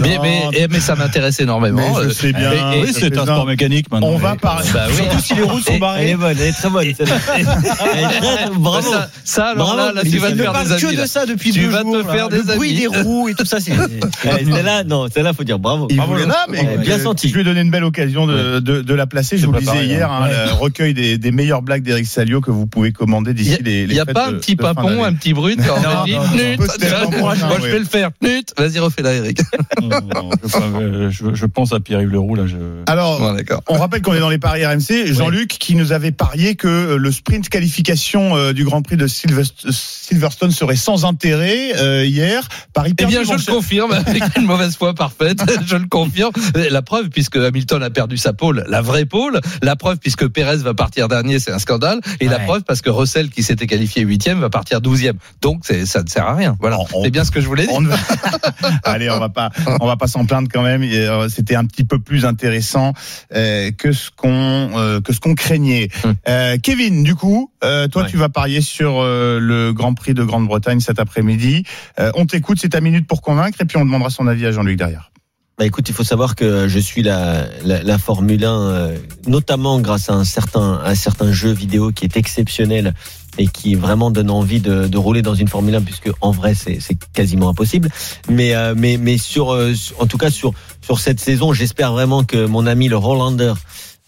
[0.02, 1.82] Mais, mais, eh, mais ça m'intéresse énormément.
[1.96, 2.52] Mais je Euh, sais bien.
[2.52, 4.08] et- et- Oui, c'est un sport mécanique maintenant.
[4.10, 4.67] On va parler.
[4.74, 4.96] Bah oui.
[4.96, 6.15] Surtout si les routes sont Elle est barrées.
[6.15, 6.93] bonne, elle est très bonne.
[6.96, 7.15] celle-là.
[7.38, 8.91] Elle est très- Bravo.
[8.91, 9.78] Ça, ça, alors Bravo.
[9.78, 10.82] là, là, tu vas Il te ne faire parle des amis.
[10.96, 12.80] que de ça depuis Tu deux vas te faire des le bruit amis.
[12.80, 13.72] des roues et tout ça, c'est.
[14.26, 15.88] Eh, Celle-là, non, celle-là, faut dire bravo.
[15.89, 16.15] Il Bravo,
[16.50, 17.30] mais Ouais, bien euh, senti.
[17.30, 19.38] Je lui ai donné une belle occasion de, la placer.
[19.38, 22.52] Je vous le disais préparé, hier, hein, le recueil des, meilleures blagues d'Eric Salio que
[22.52, 25.03] vous pouvez commander Il d'ici les, les n'y a fêtes pas petit d'année.
[25.03, 28.10] un petit brut Non, dit, non, non, Moi, je vais le faire.
[28.21, 28.53] Nut.
[28.57, 29.39] Vas-y, refais-la, Eric.
[29.81, 32.45] Je, euh, je- pense à Pierre-Yves Leroux là.
[32.45, 32.57] Je...
[32.88, 33.21] Alors,
[33.67, 35.13] on rappelle qu'on est dans les paris RMC.
[35.13, 39.07] Jean-Luc qui nous avait parié que euh, le sprint qualification euh, du Grand Prix de
[39.07, 42.47] Silverstone serait sans intérêt euh, hier.
[42.73, 45.39] Paris Eh bien, je le confirme avec une mauvaise foi parfaite.
[45.65, 46.31] Je le confirme.
[46.55, 49.39] La preuve, puisque Hamilton a perdu sa pole, la vraie pole.
[49.62, 51.99] La preuve, puisque Pérez va partir dernier, c'est un scandale.
[52.19, 55.17] Et la preuve, parce que Russell, qui s'était qualifié huitième, va partir douzième.
[55.41, 56.56] Donc, c'est- ça ne sert à rien.
[56.60, 56.78] Voilà.
[57.04, 57.76] C'est bien ce que je voulais dire.
[57.76, 57.89] On ne-
[58.84, 60.84] Allez, on va pas, on va pas s'en plaindre quand même.
[60.84, 62.93] Euh, C'était un petit peu plus intéressant
[63.34, 65.89] euh, que ce qu'on euh, que ce qu'on craignait.
[66.04, 66.15] Hum.
[66.28, 68.10] Euh, Kevin, du coup, euh, toi, Ouais.
[68.10, 71.63] tu vas parier sur euh, le Grand Prix de Grande-Bretagne cet après-midi.
[72.00, 74.52] Euh, on t'écoute, c'est ta minute pour convaincre, et puis on demandera son avis à
[74.52, 75.12] Jean-Luc derrière.
[75.58, 79.80] Bah écoute, il faut savoir que je suis la, la, la Formule 1, euh, notamment
[79.80, 82.93] grâce à un certain, un certain jeu vidéo qui est exceptionnel
[83.38, 86.54] et qui vraiment donne envie de, de rouler dans une Formule 1, puisque en vrai
[86.56, 86.80] c'est
[87.13, 87.89] quasiment impossible.
[88.30, 92.23] Mais euh, mais mais sur, euh, en tout cas sur sur cette saison, j'espère vraiment
[92.23, 93.54] que mon ami le Rollander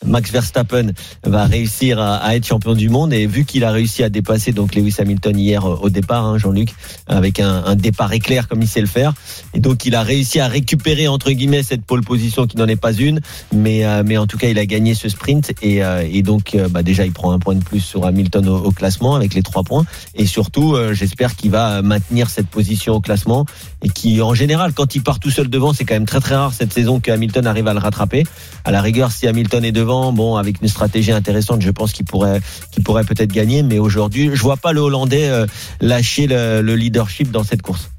[0.05, 0.91] Max Verstappen
[1.23, 3.13] va réussir à, être champion du monde.
[3.13, 6.37] Et vu qu'il a réussi à dépasser donc Lewis Hamilton hier euh, au départ, hein,
[6.37, 6.69] Jean-Luc,
[7.07, 9.13] avec un, départ éclair comme il sait le faire,
[9.53, 12.75] et donc il a réussi à récupérer entre guillemets cette pole position qui n'en est
[12.75, 13.19] pas une,
[13.53, 15.53] mais euh, mais en tout cas il a gagné ce sprint.
[15.61, 19.15] Et, euh, donc bah, déjà il prend un point de plus sur Hamilton au, classement
[19.15, 19.85] avec les trois points.
[20.15, 23.45] Et surtout j'espère qu'il va maintenir cette position au classement
[23.83, 26.35] et qui en général quand il part tout seul devant c'est quand même très très
[26.35, 28.23] rare cette saison que Hamilton arrive à le rattraper.
[28.65, 32.05] À la rigueur si Hamilton est devant, bon avec une stratégie intéressante je pense qu'il
[32.05, 35.45] pourrait qu'il pourrait peut-être gagner, mais aujourd'hui je vois pas le Hollandais euh,
[35.81, 37.89] lâcher le, le leadership dans cette course.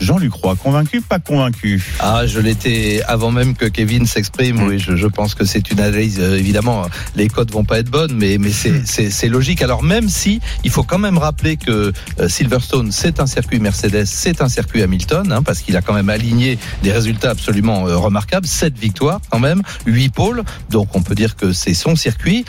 [0.00, 1.82] Jean-Luc Roy, convaincu, pas convaincu?
[2.00, 4.62] Ah, je l'étais avant même que Kevin s'exprime.
[4.62, 6.18] Oui, je, je pense que c'est une analyse.
[6.20, 6.86] euh, évidemment,
[7.16, 9.62] les codes vont pas être bonnes, mais mais c'est c'est logique.
[9.62, 14.06] Alors même si il faut quand même rappeler que euh, Silverstone c'est un circuit Mercedes,
[14.06, 17.96] c'est un circuit Hamilton, hein, parce qu'il a quand même aligné des résultats absolument euh,
[17.96, 18.46] remarquables.
[18.46, 20.42] Sept victoires quand même, huit pôles.
[20.70, 22.44] Donc on peut dire que c'est son circuit.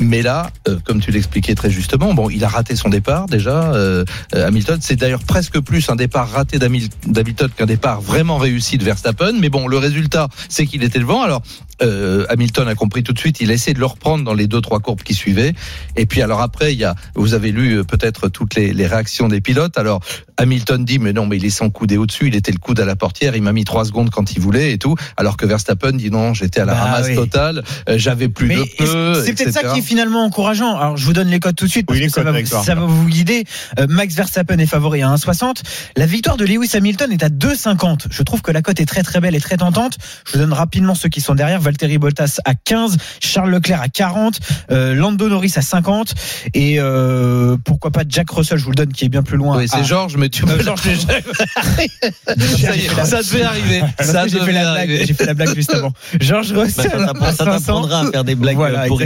[0.00, 3.72] Mais là, euh, comme tu l'expliquais très justement, bon, il a raté son départ déjà.
[3.72, 6.58] euh, Hamilton, c'est d'ailleurs presque plus un départ raté
[7.06, 9.32] d'Hamil- d'Hamilton qu'un départ vraiment réussi de Verstappen.
[9.40, 11.22] Mais bon, le résultat, c'est qu'il était devant.
[11.22, 11.42] Alors,
[11.82, 13.40] euh, Hamilton a compris tout de suite.
[13.40, 15.54] Il a essayé de le reprendre dans les deux trois courbes qui suivaient.
[15.96, 18.86] Et puis alors après, il y a, vous avez lu euh, peut-être toutes les, les
[18.86, 19.78] réactions des pilotes.
[19.78, 20.00] Alors
[20.40, 22.28] Hamilton dit mais non, mais il est sans coude au-dessus.
[22.28, 23.36] Il était le coude à la portière.
[23.36, 24.94] Il m'a mis trois secondes quand il voulait et tout.
[25.16, 27.14] Alors que Verstappen dit non, j'étais à la Bah ramasse oui.
[27.14, 27.62] totale.
[27.88, 29.22] euh, J'avais plus Mais de pneus.
[29.24, 30.76] c'est peut-être ça qui est finalement encourageant?
[30.78, 32.74] Alors je vous donne les codes tout de suite parce Oui, que ça va, ça
[32.74, 33.44] vous guider.
[33.78, 35.62] Euh, Max Verstappen est favori à 1,60.
[35.96, 38.06] La victoire de Lewis Hamilton est à 2,50.
[38.10, 39.98] Je trouve que la cote est très très belle et très tentante.
[40.26, 41.60] Je vous donne rapidement ceux qui sont derrière.
[41.60, 44.38] Valtteri Bottas à 15, Charles Leclerc à 40,
[44.70, 46.14] euh, Lando Norris à 50
[46.54, 49.56] et euh, pourquoi pas Jack Russell, je vous le donne qui est bien plus loin.
[49.58, 50.80] Oui, c'est à- Georges, mais tu Euh, me Georges,
[53.04, 53.82] ça, devait arriver.
[54.00, 55.04] Ça J'ai fait devait la blague, arriver.
[55.06, 55.92] j'ai fait la blague juste avant.
[56.20, 57.58] George Bah, Russell ça t'apprend- à ça 500.
[57.58, 59.00] t'apprendra à faire des blagues Voilà, pour.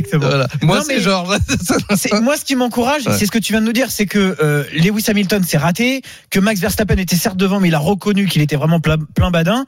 [0.62, 1.38] Moi, c'est mais- Georges.
[2.22, 4.64] Moi, ce qui m'encourage, c'est ce que tu viens de nous dire, c'est que euh,
[4.74, 8.42] Lewis Hamilton s'est raté, que Max Verstappen était certes devant, mais il a reconnu qu'il
[8.42, 9.64] était vraiment plein, plein badin.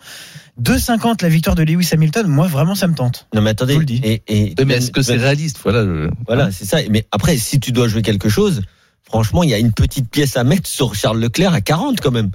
[0.62, 3.27] 2,50 la victoire de Lewis Hamilton, moi vraiment ça me tente.
[3.35, 4.01] Non mais attendez, Je vous le dis.
[4.03, 5.85] et, et- Mais est-ce que c'est réaliste Voilà.
[6.27, 6.79] Voilà, c'est ça.
[6.90, 8.62] Mais après, si tu dois jouer quelque chose,
[9.09, 12.11] franchement, il y a une petite pièce à mettre sur Charles Leclerc à 40 quand
[12.11, 12.31] même.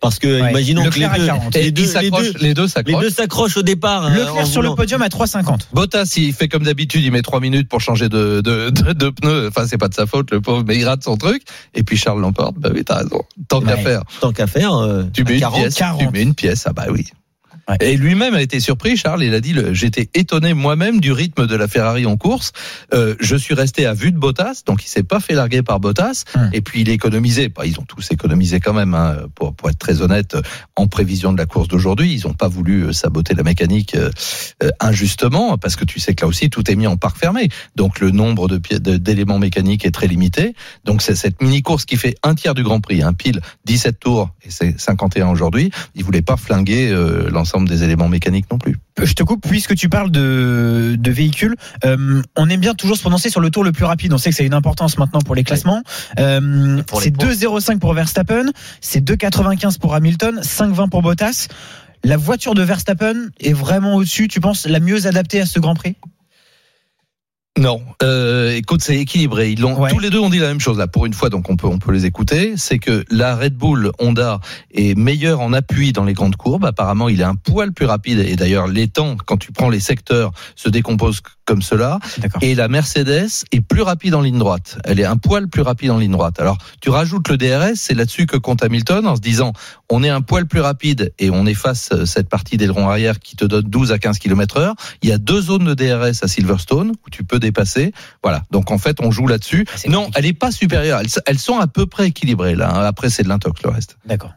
[0.00, 0.50] Parce que, Ouais.
[0.50, 1.54] imaginons que les deux, 40.
[1.54, 3.02] Et les deux, les s'accrochent, deux, les deux les s'accrochent.
[3.04, 4.06] deux s'accrochent au départ.
[4.06, 5.68] hein, Leclerc sur le podium à 3,50.
[5.72, 9.10] Bottas, il fait comme d'habitude, il met trois minutes pour changer de, de, de, de
[9.10, 9.46] pneus.
[9.46, 11.42] Enfin, c'est pas de sa faute, le pauvre, mais il rate son truc.
[11.74, 12.56] Et puis Charles l'emporte.
[12.58, 13.22] Bah oui, t'as raison.
[13.46, 14.02] Tant qu'à faire.
[14.20, 15.74] Tant qu'à faire, euh, Tu mets à une 40, pièce.
[15.76, 16.00] 40.
[16.00, 16.64] Tu mets une pièce.
[16.66, 17.06] Ah bah oui.
[17.72, 17.92] Ouais.
[17.92, 19.24] Et lui-même a été surpris, Charles.
[19.24, 22.52] Il a dit J'étais étonné moi-même du rythme de la Ferrari en course.
[22.94, 25.80] Euh, je suis resté à vue de Bottas, donc il s'est pas fait larguer par
[25.80, 26.24] Bottas.
[26.34, 26.50] Hum.
[26.52, 27.48] Et puis il a économisé.
[27.48, 30.36] Bah, ils ont tous économisé quand même, hein, pour, pour être très honnête,
[30.76, 32.12] en prévision de la course d'aujourd'hui.
[32.14, 34.10] Ils n'ont pas voulu euh, saboter la mécanique euh,
[34.80, 37.48] injustement, parce que tu sais que là aussi tout est mis en parc fermé.
[37.76, 40.54] Donc le nombre d'éléments mécaniques est très limité.
[40.84, 43.98] Donc c'est cette mini course qui fait un tiers du Grand Prix, un pile 17
[43.98, 45.70] tours et c'est 51 aujourd'hui.
[45.94, 48.76] Ils voulaient pas flinguer euh, l'ensemble des éléments mécaniques non plus.
[49.00, 51.56] Je te coupe puisque tu parles de, de véhicules.
[51.84, 54.12] Euh, on aime bien toujours se prononcer sur le tour le plus rapide.
[54.12, 55.82] On sait que ça a une importance maintenant pour les classements.
[56.18, 57.28] Euh, c'est points.
[57.28, 58.46] 2,05 pour Verstappen,
[58.80, 61.48] c'est 2,95 pour Hamilton, 5,20 pour Bottas.
[62.04, 65.74] La voiture de Verstappen est vraiment au-dessus, tu penses, la mieux adaptée à ce Grand
[65.76, 65.94] Prix?
[67.58, 69.50] Non, euh, écoute, c'est équilibré.
[69.50, 69.90] Ils l'ont Ouais.
[69.90, 70.86] tous les deux ont dit la même chose là.
[70.86, 72.54] Pour une fois, donc on peut on peut les écouter.
[72.56, 74.40] C'est que la Red Bull Honda
[74.72, 76.64] est meilleure en appui dans les grandes courbes.
[76.64, 78.20] Apparemment, il est un poil plus rapide.
[78.20, 81.98] Et d'ailleurs, les temps quand tu prends les secteurs se décomposent comme cela.
[82.40, 84.78] Et la Mercedes est plus rapide en ligne droite.
[84.84, 86.38] Elle est un poil plus rapide en ligne droite.
[86.40, 89.52] Alors, tu rajoutes le DRS, c'est là-dessus que compte Hamilton en se disant,
[89.90, 93.36] on est un poil plus rapide et on efface euh, cette partie d'aileron arrière qui
[93.36, 94.74] te donne 12 à 15 km heure.
[95.02, 97.92] Il y a deux zones de DRS à Silverstone où tu peux dépasser.
[98.22, 98.42] Voilà.
[98.50, 99.66] Donc, en fait, on joue là-dessus.
[99.76, 100.18] C'est Non, compliqué.
[100.18, 101.00] elle est pas supérieure.
[101.00, 102.70] Elles, elles sont à peu près équilibrées, là.
[102.74, 102.84] hein.
[102.84, 103.96] Après, c'est de l'intox, le reste.
[104.06, 104.32] D'accord.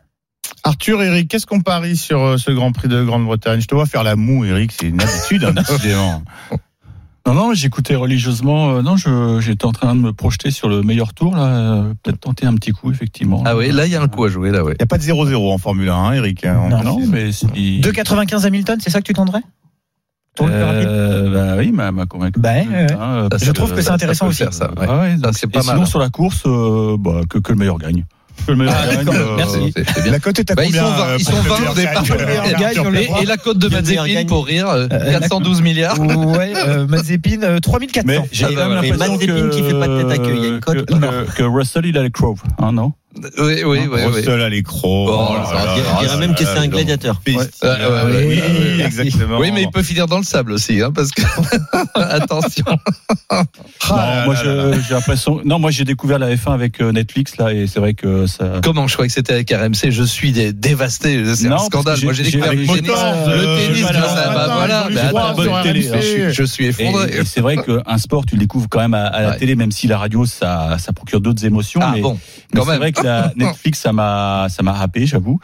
[0.64, 3.62] Arthur, Eric, qu'est-ce qu'on parie sur euh, ce Grand Prix de Grande-Bretagne?
[3.62, 6.24] Je te vois faire la moue, Eric, c'est une habitude, hein, décidément.
[7.28, 8.70] Non, non, j'écoutais religieusement.
[8.76, 11.46] euh, non, je, j'étais en train de me projeter sur le meilleur tour, là.
[11.48, 13.42] euh, peut-être tenter un petit coup, effectivement.
[13.48, 14.74] Ah oui, là, il y a un coup à jouer, là, ouais.
[14.74, 16.46] Il n'y a pas de 0-0 en Formule 1, hein, Eric.
[16.46, 17.46] hein, on Non, mais si.
[17.48, 19.42] 2,95 Hamilton, c'est ça que tu tendrais
[20.36, 22.40] Tour le plus rapide Euh, bah oui, m'a, m'a convaincu.
[22.40, 22.88] Bah, ouais, ouais.
[22.94, 24.40] Hein, Ça, Je trouve que c'est ça intéressant aussi.
[24.44, 24.86] faire ça, ouais.
[24.88, 25.86] Ah ouais, Ça, donc, c'est et pas mal, Sinon, hein.
[25.86, 28.06] sur la course, euh, bah, que, que le meilleur gagne.
[28.48, 29.74] Ah, euh, merci.
[30.04, 30.12] Bien.
[30.12, 31.58] La cote est à Bah, ils combien sont 20, euh, ils sont le 20 au
[31.60, 32.04] meilleur départ.
[32.04, 34.70] gagne, le meilleur Gagne, gagne, on le Et, et la cote de Mazepin pour rire,
[34.70, 36.00] euh, Euh, 412 milliards.
[36.00, 38.04] Ouais, euh, Mazepin, euh, 3400.
[38.06, 40.46] Mais j'ai Ah, bah, Mazepin que, qui fait pas de tête à queue, il y
[40.46, 40.86] a une cote.
[40.86, 42.94] que, que- que Russell, il a le Crove, hein, non?
[43.16, 43.88] Oui, oui, oui.
[43.92, 44.02] oui.
[44.04, 45.08] Russell à l'écro.
[45.10, 46.68] Oh, Oh dirais là même que c'est un là.
[46.68, 47.22] gladiateur.
[47.26, 49.38] Ouais, ouais, ouais, Oui, exactement.
[49.40, 51.22] Oui, mais il peut finir dans le sable aussi, hein, parce que
[51.96, 52.66] attention.
[53.30, 53.44] Ah
[53.90, 55.42] Non, moi, j'ai l'impression.
[55.46, 58.60] Non, moi, j'ai découvert la F1 avec euh, Netflix là, et c'est vrai que ça.
[58.64, 58.88] Comment?
[58.88, 61.24] Je croyais que c'était avec RMC Je suis dé- dévasté.
[61.36, 62.00] C'est un scandale.
[62.04, 62.82] Moi, j'ai découvert le tennis.
[62.88, 64.02] Motors, Le euh, tennis, voilà,
[66.32, 67.18] je, suis- effondré.
[67.20, 69.88] et c'est vrai qu'un sport, tu le découvres quand même à, la télé, même si
[69.88, 71.80] la radio, ça, ça procure d'autres émotions.
[71.84, 72.18] Ah bon,
[72.54, 72.82] quand même.
[73.36, 75.40] Netflix, ça m'a, ça m'a happé, j'avoue.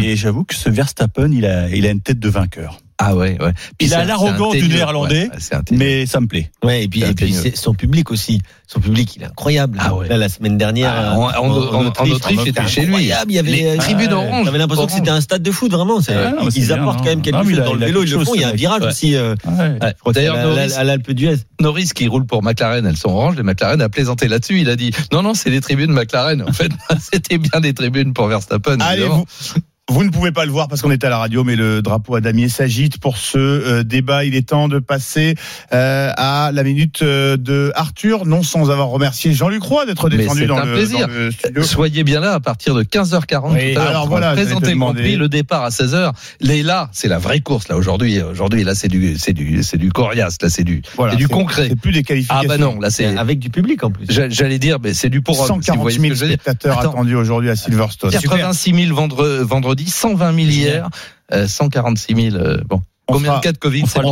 [0.00, 2.78] Et j'avoue que ce Verstappen, il a, il a une tête de vainqueur.
[3.04, 3.52] Ah ouais, ouais.
[3.78, 4.68] Puis Il a l'arrogance du.
[4.68, 5.58] Néerlandais, Ouais.
[5.72, 6.50] Mais ça me plaît.
[6.62, 8.40] Ouais, et puis, C'est et puis son public aussi.
[8.66, 9.78] Son public, il est incroyable.
[9.80, 10.08] Ah ouais.
[10.08, 12.86] Là, la semaine dernière, Ah, en- en- en- en Autriche, c'était chez lui.
[12.88, 13.32] incroyable.
[13.32, 14.46] Il y avait Les euh, tribunes oranges.
[14.46, 15.00] J'avais l'impression que Orange.
[15.00, 16.00] c'était un stade de foot, vraiment.
[16.00, 18.04] C'est- Ah, ils apportent quand même quelque Non, chose dans le vélo.
[18.04, 18.34] Ils le font.
[18.34, 19.14] Il y a un virage aussi.
[19.16, 20.36] euh, que D'ailleurs,
[20.76, 21.36] à l'Alpe d'Huez.
[21.60, 24.60] Norris qui roule pour McLaren, elles sont oranges, les McLaren a plaisanté là-dessus.
[24.60, 26.42] Il a dit non, non, c'est les tribunes McLaren.
[26.48, 26.70] En fait,
[27.12, 28.78] c'était bien des tribunes pour Verstappen.
[28.80, 29.24] Allez, vous,
[29.90, 32.14] vous ne pouvez pas le voir parce qu'on est à la radio, mais le drapeau
[32.14, 34.24] à damier s'agite pour ce euh, débat.
[34.24, 35.34] Il est temps de passer
[35.72, 40.42] euh, à la minute euh, de Arthur, non sans avoir remercié Jean-Luc Roy d'être descendu
[40.42, 41.08] c'est dans un le, plaisir.
[41.08, 41.62] dans le studio.
[41.64, 43.52] Soyez bien là à partir de 15h40.
[43.54, 44.76] Oui, tout à l'heure, voilà, présenter.
[44.94, 46.12] Prix, le départ à 16h.
[46.40, 48.22] Les là, c'est la vraie course là aujourd'hui.
[48.22, 50.36] Aujourd'hui, là, c'est du, c'est du, c'est du coriace.
[50.40, 51.66] Là, c'est du, Voilà, c'est du concret.
[51.70, 52.48] C'est plus des Ah qualifications.
[52.48, 53.16] bah non, là, c'est.
[53.16, 54.06] Avec du public en plus.
[54.08, 55.46] j'a- J'allais dire, mais c'est du pour homme.
[55.46, 56.38] si vous 140 voyez 000 ce que je veux dire.
[56.40, 56.90] spectateurs Attends.
[56.92, 58.10] attendus aujourd'hui à Silverstone.
[58.12, 60.90] 86 000 vendre- vendredi, 120 000 hier,
[61.32, 62.36] euh, 146 000.
[62.36, 62.82] euh, bon.
[63.12, 64.10] Combien de cas de Covid on c'est le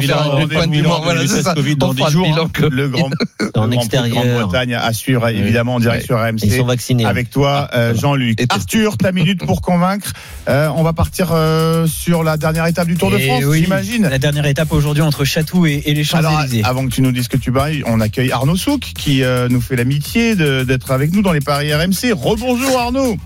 [0.70, 1.00] bilan.
[1.02, 1.54] Voilà, des c'est tests ça.
[1.54, 3.10] Covid dans On fera dix le jours, bilan que- Le grand, En
[3.44, 4.14] le Grand Prix de extérieur.
[4.24, 6.58] Grande-Bretagne à suivre évidemment en direct sur Ils RMC.
[6.58, 7.04] sont vaccinés.
[7.06, 8.38] Avec toi, euh, Jean-Luc.
[8.48, 10.12] Arthur, ta minute pour convaincre.
[10.48, 13.62] Euh, on va partir euh, sur la dernière étape du Tour de Et France, oui,
[13.64, 14.06] j'imagine.
[14.08, 16.62] La dernière étape aujourd'hui entre Château et, et les Champs-Élysées.
[16.64, 19.60] avant que tu nous dises que tu bailles, on accueille Arnaud Souk qui euh, nous
[19.60, 22.12] fait l'amitié d'être avec nous dans les paris RMC.
[22.14, 23.16] Rebonjour Arnaud.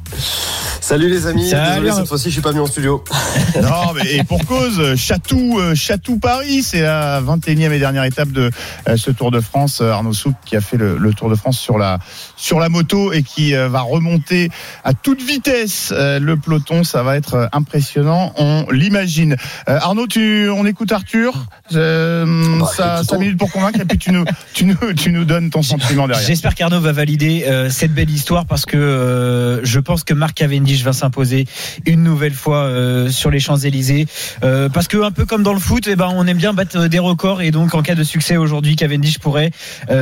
[0.81, 3.03] Salut les amis, Salut, désolé cette fois-ci je suis pas venu en studio.
[3.63, 8.31] Non, mais et pour cause, Chatou, euh, Chatou Paris, c'est la 21e et dernière étape
[8.31, 8.51] de
[8.89, 9.81] euh, ce Tour de France.
[9.81, 11.99] Euh, Arnaud Souk qui a fait le Tour de France sur la
[12.45, 14.51] sur la moto et qui euh, va remonter
[14.85, 16.85] à toute vitesse euh, le peloton.
[16.85, 19.37] Ça va être euh, impressionnant, on l'imagine.
[19.67, 21.47] Arnaud, tu, on écoute Arthur.
[21.75, 22.27] Euh,
[22.61, 23.09] Bah, ça, écoutons.
[23.15, 26.07] cinq minutes pour convaincre et puis tu nous, tu nous, tu nous donnes ton sentiment
[26.07, 26.27] derrière.
[26.27, 30.35] J'espère qu'Arnaud va valider euh, cette belle histoire parce que euh, je pense que Marc
[30.35, 31.47] Cavendish va s'imposer
[31.87, 32.71] une nouvelle fois
[33.09, 34.07] sur les Champs-Élysées.
[34.43, 36.99] Parce que un peu comme dans le foot, eh ben, on aime bien battre des
[36.99, 39.51] records et donc en cas de succès aujourd'hui, Cavendish pourrait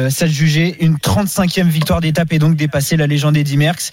[0.09, 3.90] s'adjuger une 35e victoire d'étape et donc dépasser la légende Eddy Merckx.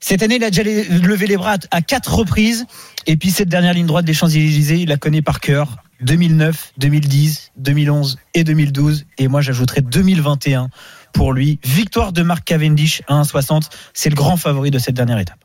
[0.00, 2.66] Cette année, il a déjà levé les bras à quatre reprises.
[3.06, 5.76] Et puis cette dernière ligne droite des Champs-Élysées, il la connaît par cœur.
[6.00, 9.06] 2009, 2010, 2011 et 2012.
[9.18, 10.68] Et moi, j'ajouterai 2021
[11.12, 11.58] pour lui.
[11.64, 13.62] Victoire de Marc Cavendish à 1,60.
[13.94, 15.44] C'est le grand favori de cette dernière étape.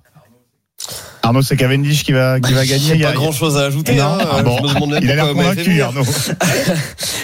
[1.25, 2.91] Arnaud, c'est Cavendish qui va, qui va gagner.
[2.95, 3.95] Il y a- pas grand chose à ajouter.
[3.95, 4.57] Non, hein, euh, bon.
[5.01, 5.81] Il a l'air convaincu.
[5.81, 6.03] Arnaud.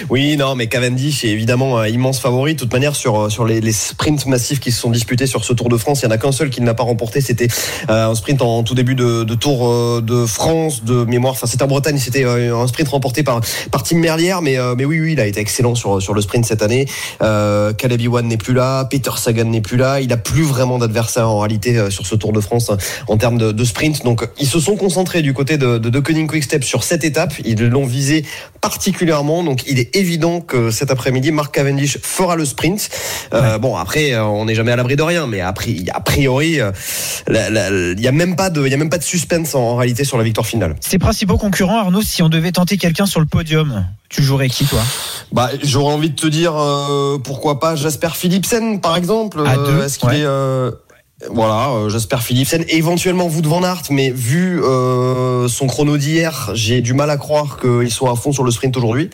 [0.08, 2.54] Oui, non, mais Cavendish est évidemment un immense favori.
[2.54, 5.52] De toute manière, sur, sur les, les sprints massifs qui se sont disputés sur ce
[5.52, 7.20] Tour de France, il n'y en a qu'un seul qui ne l'a pas remporté.
[7.20, 7.48] C'était
[7.90, 11.32] euh, un sprint en tout début de, de Tour euh, de France, de mémoire.
[11.34, 11.98] Enfin, c'était en Bretagne.
[11.98, 14.40] C'était euh, un sprint remporté par, par Tim Merlière.
[14.40, 16.86] Mais, euh, mais oui, oui, il a été excellent sur, sur le sprint cette année.
[17.22, 18.86] Euh, Caleb Ewan n'est plus là.
[18.86, 20.00] Peter Sagan n'est plus là.
[20.00, 23.18] Il a plus vraiment d'adversaire en réalité euh, sur ce Tour de France hein, en
[23.18, 23.89] termes de, de sprint.
[24.04, 27.34] Donc, ils se sont concentrés du côté de, de, de Koenig Quick-Step sur cette étape.
[27.44, 28.24] Ils l'ont visé
[28.60, 29.42] particulièrement.
[29.42, 32.88] Donc, il est évident que cet après-midi, Mark Cavendish fera le sprint.
[33.34, 36.00] Euh, Bon, après, euh, on n'est jamais à l'abri de rien, mais a pri- a
[36.00, 36.70] priori, euh,
[37.26, 39.54] la- la- il n'y a même pas de, il y a même pas de suspense
[39.54, 40.76] en, en réalité sur la victoire finale.
[40.80, 44.64] Ses principaux concurrents, Arnaud, si on devait tenter quelqu'un sur le podium, tu jouerais qui,
[44.66, 44.80] toi?
[45.32, 49.40] Bah, j'aurais envie de te dire, euh, pourquoi pas Jasper Philipsen, par exemple.
[49.46, 50.20] À Euh, deux, Est-ce qu'il ouais.
[50.20, 50.70] est euh,
[51.28, 56.80] voilà, euh, Jasper Philipsen, éventuellement Wout van Aert, mais vu euh, son chrono d'hier, j'ai
[56.80, 59.10] du mal à croire qu'il soit à fond sur le sprint aujourd'hui.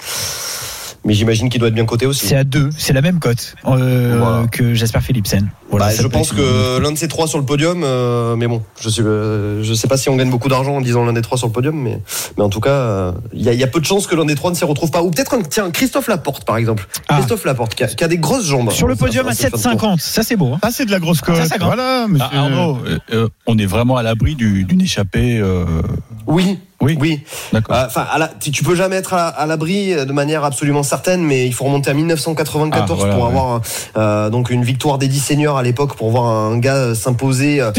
[1.06, 2.26] Mais j'imagine qu'il doit être bien coté aussi.
[2.26, 4.46] C'est à deux, c'est la même cote euh, Voilà.
[4.48, 5.48] que Jasper Philipsen.
[5.70, 8.46] Voilà, Bah, je pense être- que l'un de ces trois sur le podium, euh, mais
[8.48, 11.12] bon, je sais, euh, je sais pas si on gagne beaucoup d'argent en disant l'un
[11.12, 12.00] des trois sur le podium, mais,
[12.36, 14.14] mais en tout cas, euh, il y, a, il y a peu de chances que
[14.16, 15.02] l'un des trois ne s'y retrouve pas.
[15.02, 16.86] Ou peut-être un, tiens, Christophe Laporte, par exemple.
[17.08, 17.14] Ah.
[17.16, 18.70] Christophe Laporte, qui a, qui a des grosses jambes.
[18.72, 19.90] Sur le podium à c'est fun de tour.
[19.96, 20.52] 7,50, ça c'est beau.
[20.54, 20.58] hein.
[20.62, 21.36] Ah, c'est de la grosse cote.
[21.44, 21.66] Ça compte.
[21.68, 22.26] Voilà, monsieur.
[22.32, 25.38] Ah, Arnaud, euh, euh, on est vraiment à l'abri du- d'une échappée.
[25.38, 25.64] euh,
[26.26, 27.20] Oui, Oui, Oui.
[27.54, 30.82] Euh, Enfin, la- tu tu peux jamais être à, à l'abri euh, de manière absolument
[30.82, 33.28] certaine, mais il faut remonter à 1994 Ah, voilà, pour ouais.
[33.30, 33.60] avoir
[33.96, 37.60] euh, donc une victoire d'Eddie Senior à l'époque pour voir un gars euh, s'imposer.
[37.60, 37.70] euh,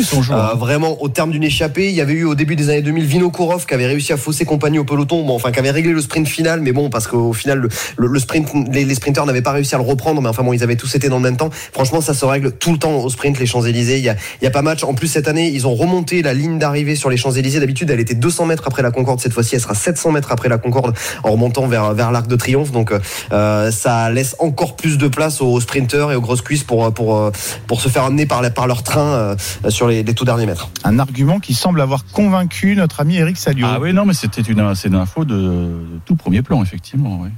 [0.52, 1.90] euh, vraiment au terme d'une échappée.
[1.90, 4.46] Il y avait eu au début des années 2000 Vinokourov qui avait réussi à fausser
[4.46, 7.34] compagnie au peloton, bon, enfin qui avait réglé le sprint final, mais bon parce qu'au
[7.34, 10.30] final le, le- le sprint, les, les sprinteurs n'avaient pas réussi à le reprendre, mais
[10.30, 11.50] enfin bon ils avaient tous été dans le même temps.
[11.72, 13.98] Franchement ça se règle tout le temps au sprint les Champs Élysées.
[13.98, 14.84] Il y a, y a pas match.
[14.84, 17.60] En plus cette année ils ont remonté la ligne d'arrivée sur les Champs Élysées.
[17.60, 19.20] D'habitude elle était 200 mètres après la Concorde.
[19.22, 22.36] Cette fois-ci elle sera 700 mètres après la Concorde en remontant vers vers l'Arc de
[22.36, 22.72] Triomphe.
[22.72, 22.92] Donc
[23.32, 27.16] euh, ça laisse encore plus de place aux sprinteurs et aux grosses cuisses pour pour
[27.18, 27.32] euh,
[27.68, 29.36] pour se faire amener par la- par leur train euh,
[29.70, 30.70] sur les, les tout derniers mètres.
[30.84, 33.68] Un argument qui semble avoir convaincu notre ami Eric Salio.
[33.70, 37.20] Ah oui, non, mais c'était une, c'est une info de, de tout premier plan, effectivement.
[37.22, 37.30] Oui.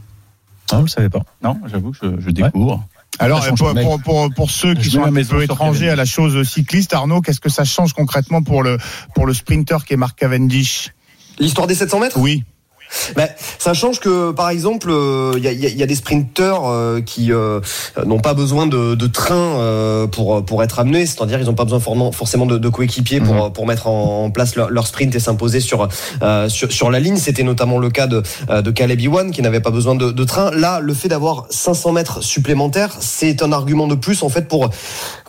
[0.71, 1.23] Non, je le savais pas.
[1.43, 2.83] Non, j'avoue que je, je découvre.
[3.17, 6.47] Alors, pour, pour, pour, pour ceux qui Je sont un peu étrangers à la chose
[6.47, 8.77] cycliste, Arnaud, qu'est-ce que ça change concrètement pour le,
[9.15, 10.93] pour le sprinter qui est Marc Cavendish?
[11.39, 12.19] L'histoire des 700 mètres?
[12.19, 12.43] Oui.
[13.15, 13.27] Ben,
[13.59, 15.95] ça change que, par exemple, euh, il y, a, il y a- y a des
[15.95, 17.59] sprinteurs euh, qui euh,
[18.05, 21.63] n'ont pas besoin de, de train euh, pour pour être amenés, c'est-à-dire ils n'ont pas
[21.65, 25.13] besoin forcément forcément de, de coéquipiers pour pour mettre en, en place leur, leur sprint
[25.15, 25.87] et s'imposer sur,
[26.23, 27.17] euh, sur sur la ligne.
[27.17, 30.23] C'était notamment le cas de euh, de Caleb Iwan qui n'avait pas besoin de, de
[30.23, 30.51] train.
[30.51, 34.69] Là, le fait d'avoir 500 mètres supplémentaires, c'est un argument de plus en fait pour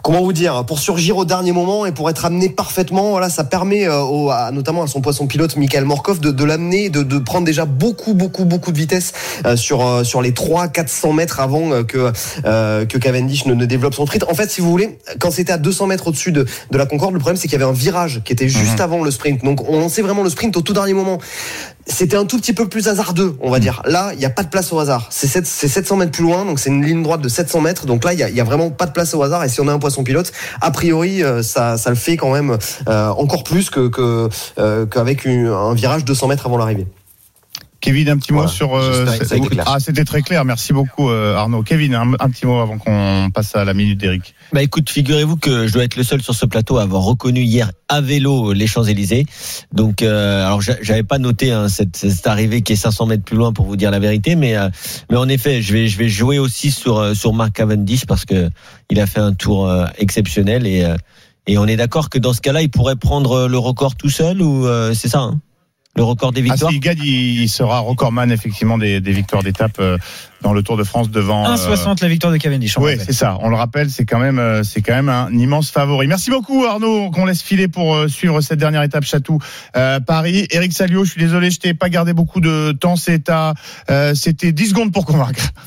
[0.03, 3.11] comment vous dire, pour surgir au dernier moment et pour être amené parfaitement.
[3.11, 6.44] Voilà, ça permet euh, au- à- notamment à son poisson pilote Michael Morkov de, de
[6.44, 9.12] l'amener, de, de prendre déjà beaucoup, beaucoup, beaucoup de vitesse
[9.46, 12.12] euh, sur euh, sur les 3 400 mètres avant euh, que
[12.44, 14.24] euh, que Cavendish ne, ne développe son sprint.
[14.30, 17.12] En fait, si vous voulez, quand c'était à 200 mètres au-dessus de, de la Concorde,
[17.12, 19.44] le problème c'est qu'il y avait un virage qui était juste avant le sprint.
[19.44, 21.18] Donc on lançait vraiment le sprint au tout dernier moment.
[21.86, 23.82] C'était un tout petit peu plus hasardeux, on va dire.
[23.84, 25.08] Là, il n'y a pas de place au hasard.
[25.10, 27.86] C'est sept- c'est 700 mètres plus loin, donc c'est une ligne droite de 700 mètres.
[27.86, 29.42] Donc là, il y a, vraiment pas de place au hasard.
[29.42, 32.56] Et si on a un poisson pilote, a priori, ça, ça le fait quand même
[32.88, 36.86] euh, encore plus que que, euh, qu'avec un virage 200 mètres avant l'arrivée.
[37.81, 38.75] Kevin, un petit mot sur.
[38.77, 39.05] euh,
[39.66, 40.45] ah, c'était très clair.
[40.45, 41.62] Merci beaucoup, euh, Arnaud.
[41.62, 44.35] Kevin, un, un petit mot avant qu'on passe à la minute d'Eric.
[44.53, 47.40] Bah écoute, figurez-vous que je dois être le seul sur ce plateau à avoir reconnu
[47.40, 49.25] hier à vélo les Champs-Élysées.
[49.73, 53.25] Donc, euh, alors j'a- j'avais pas noté hein, cette, cette arrivée qui est 500 mètres
[53.25, 54.69] plus loin pour vous dire la vérité, mais euh,
[55.11, 58.25] mais en effet, je vais je vais jouer aussi sur euh, sur Mark Cavendish parce
[58.25, 58.51] que
[58.90, 60.97] il a fait un tour euh, exceptionnel et euh,
[61.47, 64.43] et on est d'accord que dans ce cas-là, il pourrait prendre le record tout seul
[64.43, 65.40] ou euh, c'est ça, hein?
[66.00, 66.70] Le record des Ah, victoires.
[66.72, 69.98] s'il gagne, il, il sera recordman effectivement des, des victoires d'étape euh,
[70.40, 71.44] dans le Tour de France devant.
[71.46, 72.78] euh, 1,60 la victoire de Cavendish.
[72.78, 73.36] Oui, c'est ça.
[73.42, 76.06] On le rappelle, c'est quand même, euh, c'est quand même un immense favori.
[76.06, 79.38] Merci beaucoup Arnaud, qu'on laisse filer pour euh, suivre cette dernière étape Château
[79.76, 80.46] euh, Paris.
[80.50, 82.96] Eric Salio, je suis désolé, je t'ai pas gardé beaucoup de temps.
[82.96, 83.52] C'est à,
[83.90, 85.50] euh, c'était 10 secondes pour convaincre.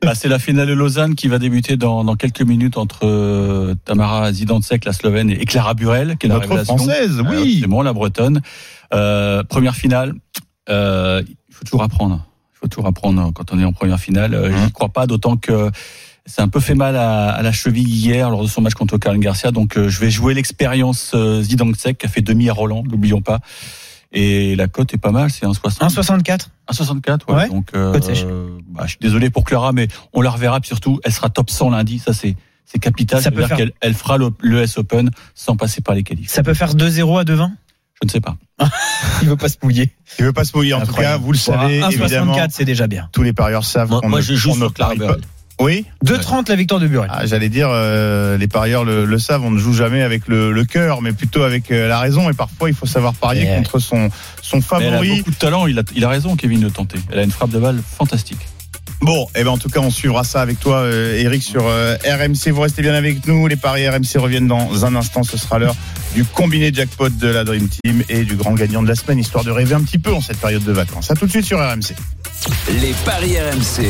[0.00, 3.74] Bah, c'est la finale de Lausanne qui va débuter dans, dans quelques minutes entre euh,
[3.84, 6.76] Tamara Zidansek, la Slovène, et Clara Burel, qui est la Notre révélation.
[6.76, 7.58] française, Euh, oui.
[7.62, 8.40] c'est bon, la Bretonne.
[8.94, 10.14] Euh, première finale.
[10.68, 12.24] Euh, il faut toujours apprendre.
[12.54, 14.34] Il faut toujours apprendre quand on est en première finale.
[14.34, 14.64] Euh, Mmh.
[14.66, 15.70] J'y crois pas, d'autant que
[16.26, 18.98] c'est un peu fait mal à, à la cheville hier lors de son match contre
[18.98, 19.50] Karen Garcia.
[19.50, 23.22] Donc euh, je vais jouer l'expérience euh, Zidansek qui a fait demi à Roland, n'oublions
[23.22, 23.40] pas.
[24.10, 25.80] Et la cote est pas mal, c'est 1,60.
[25.80, 26.48] 1,64.
[26.72, 27.34] 1,64, ouais.
[27.34, 28.24] Ouais, Donc, euh, cote sèche.
[28.68, 30.60] bah, je suis désolé pour Clara, mais on la reverra.
[30.60, 31.98] Puis surtout, elle sera top 100 lundi.
[31.98, 33.20] Ça, c'est c'est capital.
[33.20, 35.80] Ça Ça veut peut dire faire- qu'elle elle fera le, le S Open sans passer
[35.82, 36.30] par les qualifs.
[36.30, 37.50] Ça peut faire 2-0 à 2-20
[38.02, 38.36] Je ne sais pas.
[39.22, 39.90] Il veut pas se mouiller.
[40.18, 40.74] Il veut pas se mouiller.
[40.74, 42.36] En tout cas, vous le savez, évidemment.
[42.36, 43.08] 1,64 c'est déjà bien.
[43.12, 44.72] Tous les parieurs savent Moi, qu'on moi, ne- je joue sur.
[45.60, 45.86] Oui.
[46.04, 47.10] 2,30 la victoire de Burel.
[47.12, 50.52] Ah, J'allais dire, euh, les parieurs le, le savent, on ne joue jamais avec le,
[50.52, 52.30] le cœur, mais plutôt avec euh, la raison.
[52.30, 54.08] Et parfois, il faut savoir parier contre son,
[54.40, 55.16] son Mais elle a favori.
[55.18, 55.66] beaucoup de talent.
[55.66, 57.00] Il a, il a raison, Kevin, de tenter.
[57.10, 58.38] Elle a une frappe de balle fantastique.
[59.00, 61.96] Bon, et ben en tout cas, on suivra ça avec toi, euh, Eric, sur euh,
[62.04, 62.50] RMC.
[62.50, 63.46] Vous restez bien avec nous.
[63.46, 65.22] Les paris RMC reviennent dans un instant.
[65.22, 65.76] Ce sera l'heure
[66.14, 69.44] du combiné jackpot de la Dream Team et du grand gagnant de la semaine, histoire
[69.44, 71.10] de rêver un petit peu en cette période de vacances.
[71.10, 71.94] À tout de suite sur RMC.
[72.80, 73.86] Les paris RMC.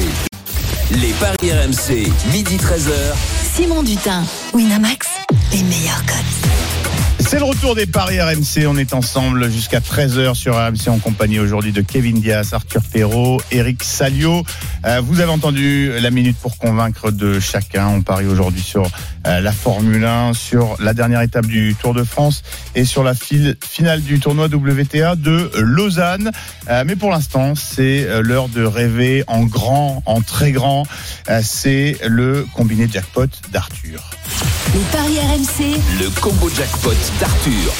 [0.90, 3.14] Les paris RMC, midi 13h.
[3.54, 5.06] Simon Dutin, Winamax,
[5.52, 6.97] les meilleurs codes.
[7.20, 8.66] C'est le retour des paris RMC.
[8.66, 13.38] On est ensemble jusqu'à 13h sur RMC en compagnie aujourd'hui de Kevin Diaz, Arthur Perrault,
[13.50, 14.44] Eric Salio.
[14.86, 17.88] Euh, vous avez entendu la minute pour convaincre de chacun.
[17.88, 18.84] On parie aujourd'hui sur
[19.26, 22.42] euh, la Formule 1, sur la dernière étape du Tour de France
[22.74, 26.30] et sur la file- finale du tournoi WTA de Lausanne.
[26.70, 30.86] Euh, mais pour l'instant, c'est l'heure de rêver en grand, en très grand.
[31.28, 34.10] Euh, c'est le combiné jackpot d'Arthur.
[34.74, 37.72] Les paris RMC, Le combo jackpot d'Arthur.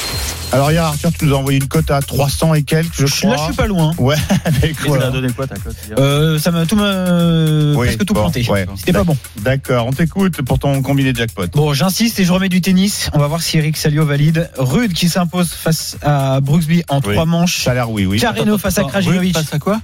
[0.51, 3.27] Alors hier Arthur, tu nous as envoyé une cote à 300 et quelques, je Je-
[3.27, 3.37] Là, crois.
[3.37, 3.93] je suis pas loin.
[3.99, 4.15] Ouais,
[4.61, 5.95] tu donné quoi ta cote hier?
[5.99, 8.45] Euh, ça m'a tout m'a Oui, presque tout bon, planté.
[8.49, 8.65] ouais.
[8.75, 9.15] C'était pas bon.
[9.41, 11.45] D'accord, on t'écoute pour ton combiné jackpot.
[11.53, 13.09] Bon, j'insiste et je remets du tennis.
[13.13, 14.49] On va voir si Eric Salio valide.
[14.57, 17.13] Rude qui s'impose face à Brooksby en Oui.
[17.13, 17.63] trois manches.
[17.63, 18.19] Ça a l'air oui, oui.
[18.19, 19.35] Carreno face à Krajinovic.
[19.35, 19.79] Rude face à quoi?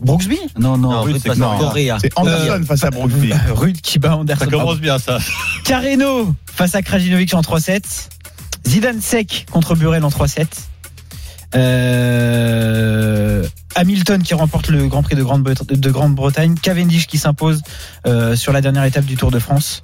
[0.00, 0.38] Brooksby?
[0.58, 1.56] Non, non, Non, Rude, face à.
[1.58, 1.96] Correa.
[2.00, 3.32] C'est Anderson face à Brooksby.
[3.54, 4.44] Rude qui bat Anderson.
[4.44, 5.18] Ça commence bien ça.
[5.64, 7.82] Carreno face à Krajinovic en 3-7.
[8.66, 10.46] Zidane sec contre Burel en 3-7.
[11.54, 15.78] Euh, Hamilton qui remporte le Grand Prix de Grande-Bretagne.
[15.78, 16.54] De Grande-Bretagne.
[16.60, 17.62] Cavendish qui s'impose
[18.06, 19.82] euh, sur la dernière étape du Tour de France.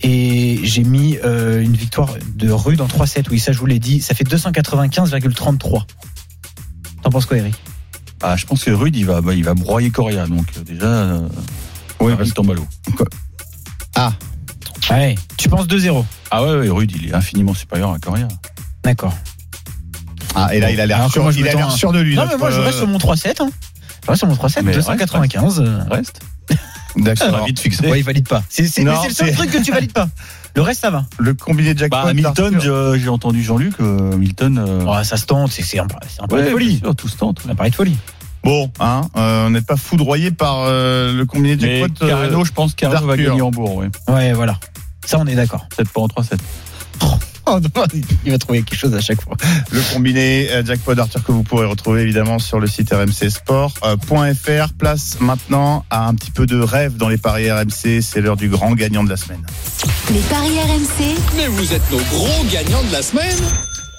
[0.00, 3.26] Et j'ai mis euh, une victoire de Rude en 3-7.
[3.30, 4.00] Oui, ça je vous l'ai dit.
[4.00, 5.82] Ça fait 295,33.
[7.02, 7.54] T'en penses quoi, Eric?
[8.22, 10.26] Ah, je pense que Rude, il va, bah, il va broyer Coria.
[10.26, 11.28] Donc déjà, euh,
[12.00, 12.66] Oui, ça reste en ballot.
[14.90, 15.14] Ouais.
[15.36, 18.28] Tu penses 2-0 Ah ouais, ouais, Rude, il est infiniment supérieur à Coria.
[18.84, 19.14] D'accord.
[20.34, 22.00] Ah, et là, il a l'air Alors sûr, je il a l'air tends- sûr de
[22.00, 22.14] lui.
[22.16, 23.40] Non, mais moi je reste sur mon 3-7.
[23.42, 23.50] Hein.
[24.04, 25.60] Je reste sur mon 3-7, Mais 295.
[25.60, 26.20] euh, Reste.
[26.50, 26.54] euh,
[26.96, 27.26] D'accord.
[27.26, 27.88] Ça va vite fixer.
[27.88, 28.42] Ouais, il valide pas.
[28.48, 30.08] C'est c'est- Non, mais c'est le seul c'est- truc que tu valides pas.
[30.56, 31.04] Le reste, ça va.
[31.18, 31.96] Le combiné jackpot.
[32.02, 32.60] Bah, d'Arthur.
[32.60, 34.58] je- j'ai entendu Jean-Luc, euh, Hamilton.
[34.58, 36.78] euh, Oh, ça se tente, c'est c'est un, c'est un pari ouais, de folie.
[36.82, 37.42] sûr, tout se tente.
[37.48, 37.96] Un pari de folie.
[38.42, 42.04] Bon, hein, euh, on n'est pas foudroyé par euh, le combiné Mais jackpot.
[42.04, 43.30] euh, Carreno, je pense qu'Arnaud va d'Arthur.
[43.32, 43.88] gagner en bourg, ouais.
[44.08, 44.58] Ouais, voilà.
[45.04, 45.66] Ça, on est d'accord.
[45.68, 46.38] Peut-être pas en 3-7.
[47.52, 47.84] Oh, non,
[48.24, 49.36] il va trouver quelque chose à chaque fois.
[49.72, 54.72] Le combiné euh, jackpot d'Arthur que vous pourrez retrouver évidemment sur le site rmcsport.fr.
[54.78, 58.02] Place maintenant à un petit peu de rêve dans les paris RMC.
[58.02, 59.44] C'est l'heure du grand gagnant de la semaine.
[60.12, 63.36] Les paris RMC, Mais vous êtes nos gros gagnants de la semaine.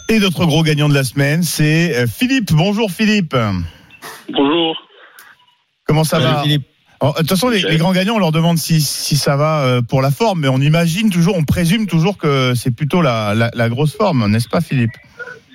[0.07, 2.53] Et notre gros gagnant de la semaine, c'est euh, Philippe.
[2.53, 3.35] Bonjour Philippe.
[4.29, 4.75] Bonjour.
[5.85, 6.70] Comment ça Salut, va Philippe.
[7.01, 9.65] Alors, De toute façon, les, les grands gagnants, on leur demande si, si ça va
[9.65, 13.33] euh, pour la forme, mais on imagine toujours, on présume toujours que c'est plutôt la,
[13.33, 14.91] la, la grosse forme, n'est-ce pas Philippe?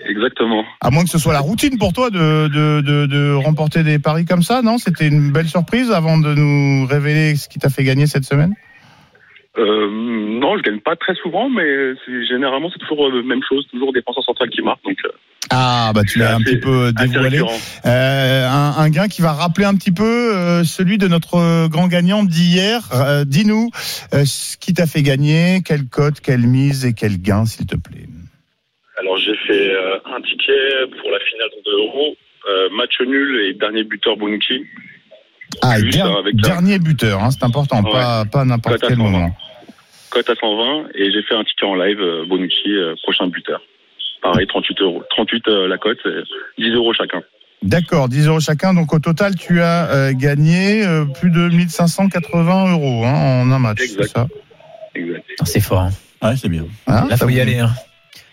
[0.09, 0.65] Exactement.
[0.81, 3.99] À moins que ce soit la routine pour toi de, de, de, de remporter des
[3.99, 4.79] paris comme ça, non?
[4.79, 8.55] C'était une belle surprise avant de nous révéler ce qui t'a fait gagner cette semaine?
[9.59, 11.95] Euh, non, je gagne pas très souvent, mais
[12.29, 15.11] généralement c'est toujours la même chose, toujours défenseur central qui marque, donc euh,
[15.51, 17.41] Ah, bah tu l'as un petit peu dévoilé.
[17.85, 20.05] Euh, un, un gain qui va rappeler un petit peu
[20.37, 22.81] euh, celui de notre grand gagnant d'hier.
[22.93, 23.71] Euh, Dis-nous
[24.13, 27.77] euh, ce qui t'a fait gagner, quelle cote, quelle mise et quel gain, s'il te
[27.77, 28.07] plaît.
[28.99, 32.17] Alors j'ai fait euh, un ticket pour la finale de l'Euro,
[32.49, 34.65] euh, match nul et dernier buteur Bonucci.
[35.63, 37.93] Ah, Juste, der- avec un- dernier buteur, hein, c'est important, Ouais.
[37.93, 39.03] pas, pas n'importe quel 120.
[39.11, 39.37] moment.
[40.11, 43.61] Cote à 120 et j'ai fait un ticket en live euh, Bonucci euh, prochain buteur.
[44.33, 46.23] Pareil 38 euros, 38 euh, la cote, euh,
[46.59, 47.23] 10 euros chacun.
[47.63, 48.75] D'accord, 10 euros chacun.
[48.75, 53.59] Donc au total, tu as euh, gagné euh, plus de 1580 euros hein, en un
[53.61, 54.27] match, c'est ça?
[54.97, 55.25] Exact.
[55.29, 55.81] Putain, C'est fort.
[55.83, 55.91] Hein.
[56.23, 56.65] Ouais, c'est bien.
[56.89, 57.59] Hein, Là, faut y vous- aller.
[57.61, 57.71] Hein.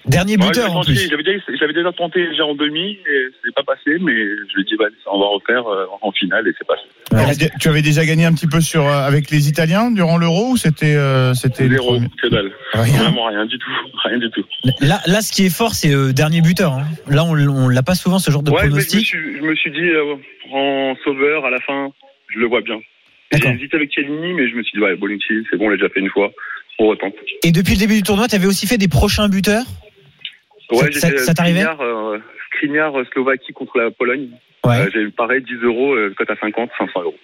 [0.05, 1.09] Dernier Ouais, buteur j'avais en plus.
[1.09, 4.61] J'avais déjà, j'avais déjà tenté déjà en demi et c'est pas passé, mais je lui
[4.61, 6.81] ai dit bah, on va refaire euh, en finale et c'est passé.
[7.09, 9.91] Tu avais dé- Tu avais déjà gagné un petit peu sur euh, avec les Italiens
[9.91, 12.51] durant l'Euro ou c'était euh, c'était Zéro, que dalle.
[12.73, 13.03] Rien.
[13.03, 13.69] Vraiment rien du tout,
[14.03, 14.43] rien du tout.
[14.81, 16.73] Là, là, ce qui est fort, c'est euh, dernier buteur.
[16.73, 16.83] hein.
[17.07, 19.05] Là, on, on l'a pas souvent ce genre de ouais, mais je me pronostic.
[19.07, 20.15] suis, je me suis dit euh,
[20.51, 21.89] en sauveur à la fin,
[22.33, 22.79] je le vois bien.
[23.31, 25.77] J'ai hésité avec Chiellini, mais je me suis dit ouais, Bonucci, c'est bon, on l'a
[25.77, 26.31] déjà fait une fois,
[26.77, 27.13] on retente.
[27.43, 29.63] Et depuis le début du tournoi, tu avais aussi fait des prochains buteurs?
[30.73, 34.29] Ouais, Ça- ça- fait ça t'arrivait Skriniar, euh, euh, Slovaquie contre la Pologne.
[34.65, 34.79] Ouais.
[34.81, 37.15] Euh, j'ai eu pareil 10 euros, euh, cote à 50, 500 euros.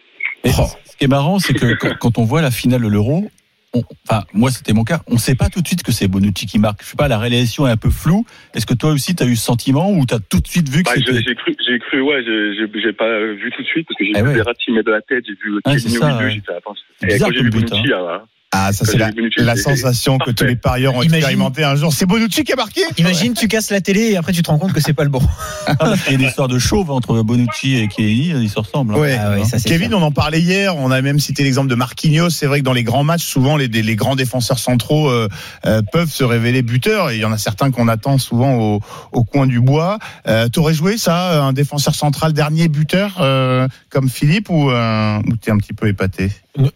[0.43, 3.29] Et Ce qui est marrant, c'est que quand, quand on voit la finale de l'Euro,
[3.73, 6.45] on- enfin, moi c'était mon cas, on sait pas tout de suite que c'est Bonucci
[6.47, 6.81] qui marque.
[6.83, 8.25] Je sais pas, la réalisation est un peu floue.
[8.55, 10.67] Est-ce que toi aussi tu as eu ce sentiment ou tu as tout de suite
[10.69, 11.13] vu que Bah, c'était.
[11.13, 14.11] j'ai j'ai cru, j'ai cru, ouais, j'ai- pas vu tout de suite parce que j'ai
[14.15, 14.33] Eh vu ouais.
[14.35, 15.87] Verratti mettre de la tête, j'ai vu Ah, au ça,
[16.17, 16.75] milieu, fait attends.
[16.99, 18.25] C'est Et bizarre quand j'ai vu but, Bonucci, ah, voilà.
[18.51, 20.33] Ah, ça c'est la, sensation que parfait.
[20.33, 21.93] tous les parieurs ont Imagine- expérimenté un jour.
[21.93, 24.57] C'est Bonucci qui a marqué Imagine, tu casses la télé et après tu te rends
[24.57, 25.21] compte que c'est pas le bon.
[25.67, 28.95] Ah, qu'il y a une histoire de chauve entre Bonucci et Chiellini, ils se ressemblent.
[28.95, 28.97] hein.
[28.97, 29.19] Ouais.
[29.21, 30.75] Ah ouais, ça, c'est Kevin, on en parlait hier.
[30.77, 32.31] On a même cité l'exemple de Marquinhos.
[32.31, 35.29] C'est vrai que dans les grands matchs, souvent les, les grands défenseurs centraux euh,
[35.67, 37.11] euh, peuvent se révéler buteurs.
[37.11, 38.81] Et il y en a certains qu'on attend souvent au,
[39.11, 39.99] au coin du bois.
[40.27, 45.35] Euh, T'aurais joué ça, un défenseur central dernier buteur euh, comme Philippe ou, euh, ou
[45.35, 46.31] t'es un petit peu épaté?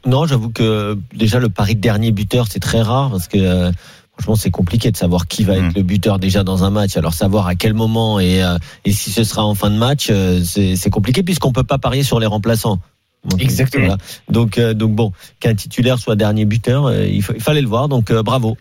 [0.05, 3.71] Non, j'avoue que déjà le pari de dernier buteur, c'est très rare parce que euh,
[4.17, 5.65] franchement, c'est compliqué de savoir qui va Mm.
[5.67, 6.95] être le buteur déjà dans un match.
[6.97, 10.07] Alors savoir à quel moment et, euh, et si ce sera en fin de match,
[10.09, 12.79] euh, c'est compliqué puisqu'on peut pas parier sur les remplaçants.
[13.25, 13.85] Donc, Exactement.
[13.87, 14.01] voilà.
[14.29, 17.67] Donc, euh, donc bon, qu'un titulaire soit dernier buteur, euh, il, fa- il fallait le
[17.69, 17.87] voir.
[17.89, 18.57] Donc euh, bravo.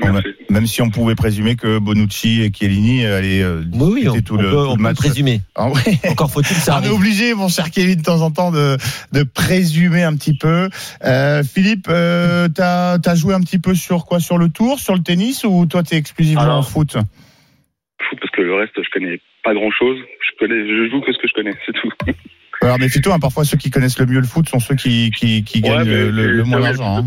[0.00, 0.28] Merci.
[0.48, 4.34] Même si on pouvait présumer que Bonucci et Chiellini allaient euh, Oui, oui, on, tout
[4.34, 4.96] on le, peut, tout on le peut match.
[4.96, 5.40] présumer.
[5.56, 5.98] Ah ouais.
[6.08, 8.76] Encore faut-il que ça On est obligé, mon cher Kevin, de temps en temps, de,
[9.12, 10.68] de présumer un petit peu.
[11.04, 14.20] Euh, Philippe, euh, t'as as joué un petit peu sur quoi?
[14.20, 16.92] Sur le tour, sur le tennis, ou toi t'es exclusivement Alors, en foot?
[16.92, 19.98] foot parce que le reste, je connais pas grand chose.
[19.98, 21.90] Je connais, je joue que ce que je connais, c'est tout.
[22.60, 25.44] Alors méfie-toi, hein, parfois ceux qui connaissent le mieux le foot sont ceux qui, qui,
[25.44, 26.96] qui Ouais, gagnent mais le, le- moins d'argent.
[26.98, 27.06] hein.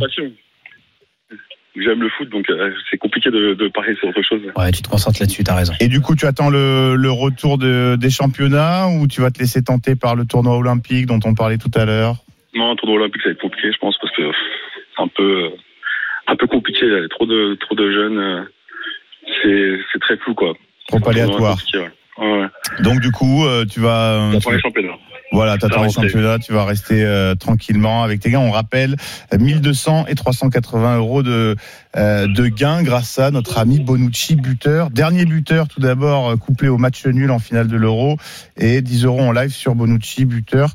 [1.76, 4.42] J'aime le foot, donc euh, c'est compliqué de, de parier sur autre chose.
[4.58, 5.74] Ouais, tu te concentres là-dessus, t'as raison.
[5.80, 9.40] Et du coup, tu attends le, le retour de, des championnats ou tu vas te
[9.40, 12.16] laisser tenter par le tournoi olympique dont on parlait tout à l'heure?
[12.54, 14.24] Non, un tournoi olympique, ça va être compliqué, je pense, parce que
[14.96, 15.50] c'est un peu, euh,
[16.28, 16.86] un peu compliqué.
[16.86, 18.18] Il y a trop de, trop de jeunes.
[18.18, 18.44] euh,
[19.42, 20.54] C'est, c'est très flou, quoi.
[20.90, 21.58] Trop aléatoire.
[21.74, 21.92] ouais.
[22.22, 22.48] Ouais.
[22.84, 24.14] Donc du coup, euh, tu vas...
[24.14, 24.94] euh, J'attends tu- les championnats.
[25.34, 28.40] Voilà, t'attends les championnats, tu vas rester euh, tranquillement avec tes gains.
[28.40, 28.96] On rappelle
[29.34, 31.56] euh, 1200 et 380 euros de, euh,
[31.96, 34.90] de gains grâce à notre ami Bonucci, buteur.
[34.90, 38.18] Dernier buteur tout d'abord, euh, couplé au match nul en finale de l'Euro.
[38.58, 40.74] Et 10 euros en live sur Bonucci, buteur.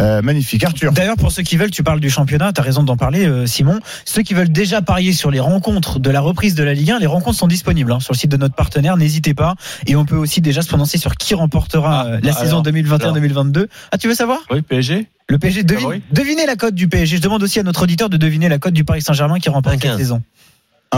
[0.00, 0.64] Euh, magnifique.
[0.64, 0.92] Arthur.
[0.92, 3.46] D'ailleurs, pour ceux qui veulent, tu parles du championnat, tu as raison d'en parler, euh,
[3.46, 3.78] Simon.
[4.04, 6.98] Ceux qui veulent déjà parier sur les rencontres de la reprise de la Ligue 1,
[6.98, 9.54] les rencontres sont disponibles hein, sur le site de notre partenaire, n'hésitez pas.
[9.86, 13.66] Et on peut aussi déjà se prononcer sur qui remportera euh, la alors, saison 2021-2022.
[13.92, 14.40] Ah, tu veux savoir?
[14.50, 17.16] Oui, PSG Le PSG, devine- Favori devinez la cote du PSG.
[17.18, 19.76] Je demande aussi à notre auditeur de deviner la cote du Paris Saint-Germain qui remporte
[19.80, 19.96] cette 1,15.
[19.98, 20.22] saison.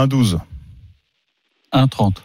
[0.07, 0.39] 1-12.
[1.73, 2.21] 1,30.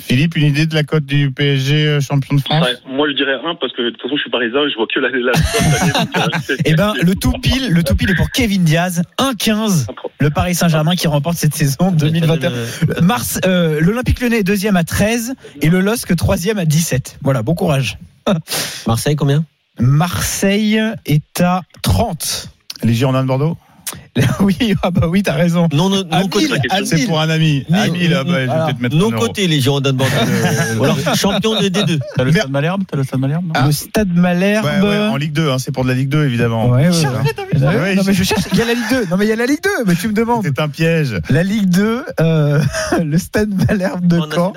[0.00, 2.64] Philippe, une idée de la cote du PSG euh, champion de France?
[2.64, 4.76] Ouais, moi, je dirais un parce que de toute façon, je suis parisien et je
[4.76, 6.28] vois que la, la,
[6.64, 9.86] Eh ben, le tout pile, le tout pile est pour Kevin Diaz, 1,15.
[10.20, 12.52] Le Paris Saint-Germain qui remporte cette saison 2021.
[13.02, 17.18] Mars, euh, l'Olympique Lyonnais est deuxième à 13 et le LOSC troisième à 17.
[17.22, 17.98] Voilà, bon courage.
[18.86, 19.44] Marseille, combien?
[19.78, 22.48] Marseille est à 30.
[22.82, 23.58] Les Girondins de Bordeaux?
[24.40, 25.68] Oui, ah bah oui, t'as raison.
[25.72, 26.46] Non, non, non côté.
[26.84, 27.64] C'est pour un ami.
[27.72, 28.64] Ami là, bah, je vais Voilà.
[28.66, 29.26] peut-être mettre Non un euro.
[29.26, 30.14] côté, les Girondins de Bordeaux.
[30.78, 31.98] Ou alors champion de D2.
[32.16, 33.66] T'as le stade Malherbe T'as le stade Malherbe non Ah.
[33.66, 34.64] Le Stade Malherbe.
[34.66, 36.68] Ouais, ouais, en Ligue 2, hein, c'est pour de la Ligue 2 évidemment.
[36.68, 37.58] Ouais, ouais, Tiens, ouais.
[37.60, 39.06] Ouais, ouais, non mais je cherche, il y a la Ligue 2.
[39.10, 40.42] Non mais il y a la Ligue 2, mais tu me demandes.
[40.44, 41.16] C'est un piège.
[41.30, 42.60] La Ligue 2, euh,
[43.04, 44.52] le Stade Malherbe de En Caen.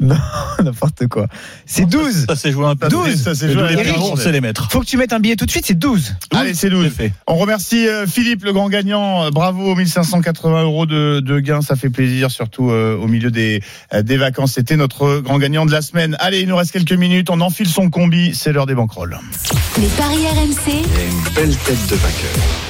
[0.00, 0.16] Non,
[0.64, 1.26] n'importe quoi.
[1.66, 2.26] C'est 12.
[2.28, 2.88] Ça s'est joué un peu.
[2.88, 3.22] 12.
[3.22, 4.70] Ça, c'est joué les on sait les mettre.
[4.70, 6.16] Faut que tu mettes un billet tout de suite, c'est 12.
[6.32, 6.84] Allez, c'est 12.
[6.84, 7.12] C'est fait.
[7.26, 9.30] On remercie euh, Philippe, le grand gagnant.
[9.30, 14.02] Bravo, 1580 euros de, de gains, ça fait plaisir, surtout euh, au milieu des, euh,
[14.02, 14.52] des vacances.
[14.52, 16.16] C'était notre grand gagnant de la semaine.
[16.20, 17.28] Allez, il nous reste quelques minutes.
[17.30, 18.34] On enfile son combi.
[18.34, 19.18] C'est l'heure des banquerolles.
[19.78, 22.69] Les paris RMC, une belle tête de vainqueur.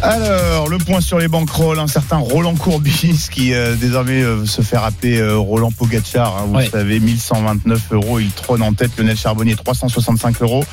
[0.00, 4.62] Alors, le point sur les banquerolles, un certain Roland Courbis qui euh, désormais euh, se
[4.62, 6.36] fait rappeler euh, Roland Pogachar.
[6.38, 6.64] hein, vous Ouais.
[6.66, 8.20] le savez, 1129 euros.
[8.20, 8.92] Il trône en tête.
[8.96, 10.64] Lionel Charbonnier, 365 euros.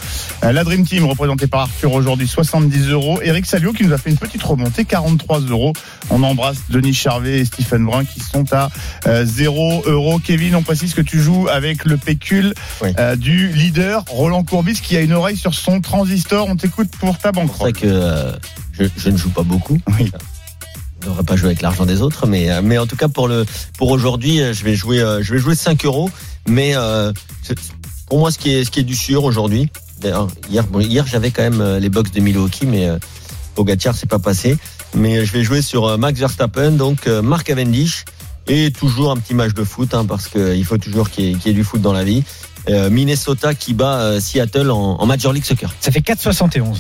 [0.43, 3.19] Euh, la Dream Team, représentée par Arthur aujourd'hui, 70 euros.
[3.23, 5.73] Eric Salio qui nous a fait une petite remontée, 43 euros.
[6.11, 8.69] On embrasse Denis Charvet et Stephen Brun qui sont à
[9.07, 10.19] euh, 0 euros.
[10.19, 12.53] Kevin, on précise que tu joues avec le pécule
[12.83, 12.89] Oui.
[12.99, 16.47] euh, du leader Roland Courbis qui a une oreille sur son transistor.
[16.47, 17.73] On t'écoute pour ta C'est ça banquerolle.
[17.73, 18.31] que euh,
[18.79, 19.79] je, je ne joue pas beaucoup.
[19.99, 20.11] Oui.
[21.01, 23.07] Je ne devrais pas jouer avec l'argent des autres, mais euh, mais en tout cas
[23.07, 23.45] pour le
[23.77, 26.09] pour aujourd'hui, euh, je vais jouer euh, je vais jouer 5 euros.
[26.47, 27.11] Mais euh,
[28.07, 29.69] pour moi, ce qui est ce qui est du sûr aujourd'hui.
[30.01, 32.97] D'ailleurs, hier bon, hier j'avais quand même les box de Milwaukee, mais euh,
[33.55, 34.57] Pogacar c'est pas passé.
[34.95, 38.05] Mais je vais jouer sur Max Verstappen, donc euh, Mark Cavendish
[38.47, 41.35] et toujours un petit match de foot hein, parce qu'il faut toujours qu'il y, ait-
[41.35, 42.23] qu'il y ait du foot dans la vie.
[42.69, 45.73] Euh, Minnesota qui bat euh, Seattle en, en Major League Soccer.
[45.81, 46.77] Ça fait 4,71.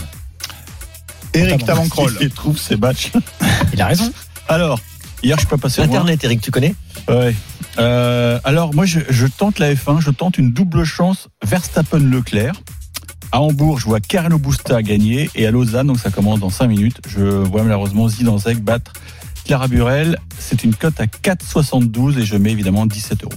[1.35, 2.17] Eric, ta banquerolle.
[2.21, 3.11] Il trouve ces matchs.
[3.73, 4.11] Il a raison.
[4.47, 4.79] Alors,
[5.23, 5.81] hier, je suis pas passé.
[5.81, 6.75] Internet, Eric, tu connais?
[7.07, 7.35] Ouais.
[7.77, 12.53] Euh, alors moi je, je tente la F1, je tente une double chance Verstappen-Leclerc.
[13.31, 16.67] À Hambourg, je vois Carlo Busta gagner et à Lausanne, donc ça commence dans 5
[16.67, 18.93] minutes, je vois malheureusement Zidanzek battre
[19.45, 20.17] Clara Burel.
[20.39, 23.33] C'est une cote à 4,72 et je mets évidemment 17 euros.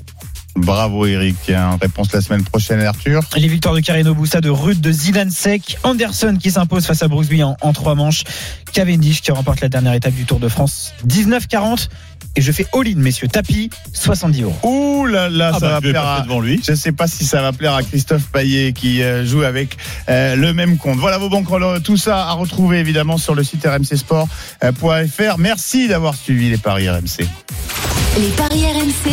[0.58, 1.36] Bravo Eric.
[1.80, 3.22] Réponse la semaine prochaine Arthur.
[3.36, 7.08] Les victoires de Carino Busta, de Ruth, de Zidane Sec, Anderson qui s'impose face à
[7.08, 8.24] Brooksby en, en trois manches,
[8.72, 11.88] Cavendish qui remporte la dernière étape du Tour de France, 19-40.
[12.36, 14.54] Et je fais all-in, messieurs, tapis, 70 euros.
[14.62, 16.20] Ouh là là, Ah ça bah, va plaire à...
[16.20, 16.60] devant lui.
[16.64, 19.76] Je ne sais pas si ça va plaire à Christophe Paillet qui euh, joue avec
[20.08, 20.98] euh, le même compte.
[20.98, 21.48] Voilà vos banques,
[21.82, 25.38] tout ça à retrouver évidemment sur le site rmcsport.fr.
[25.38, 27.26] Merci d'avoir suivi les paris RMC.
[28.18, 29.12] les paris RMC.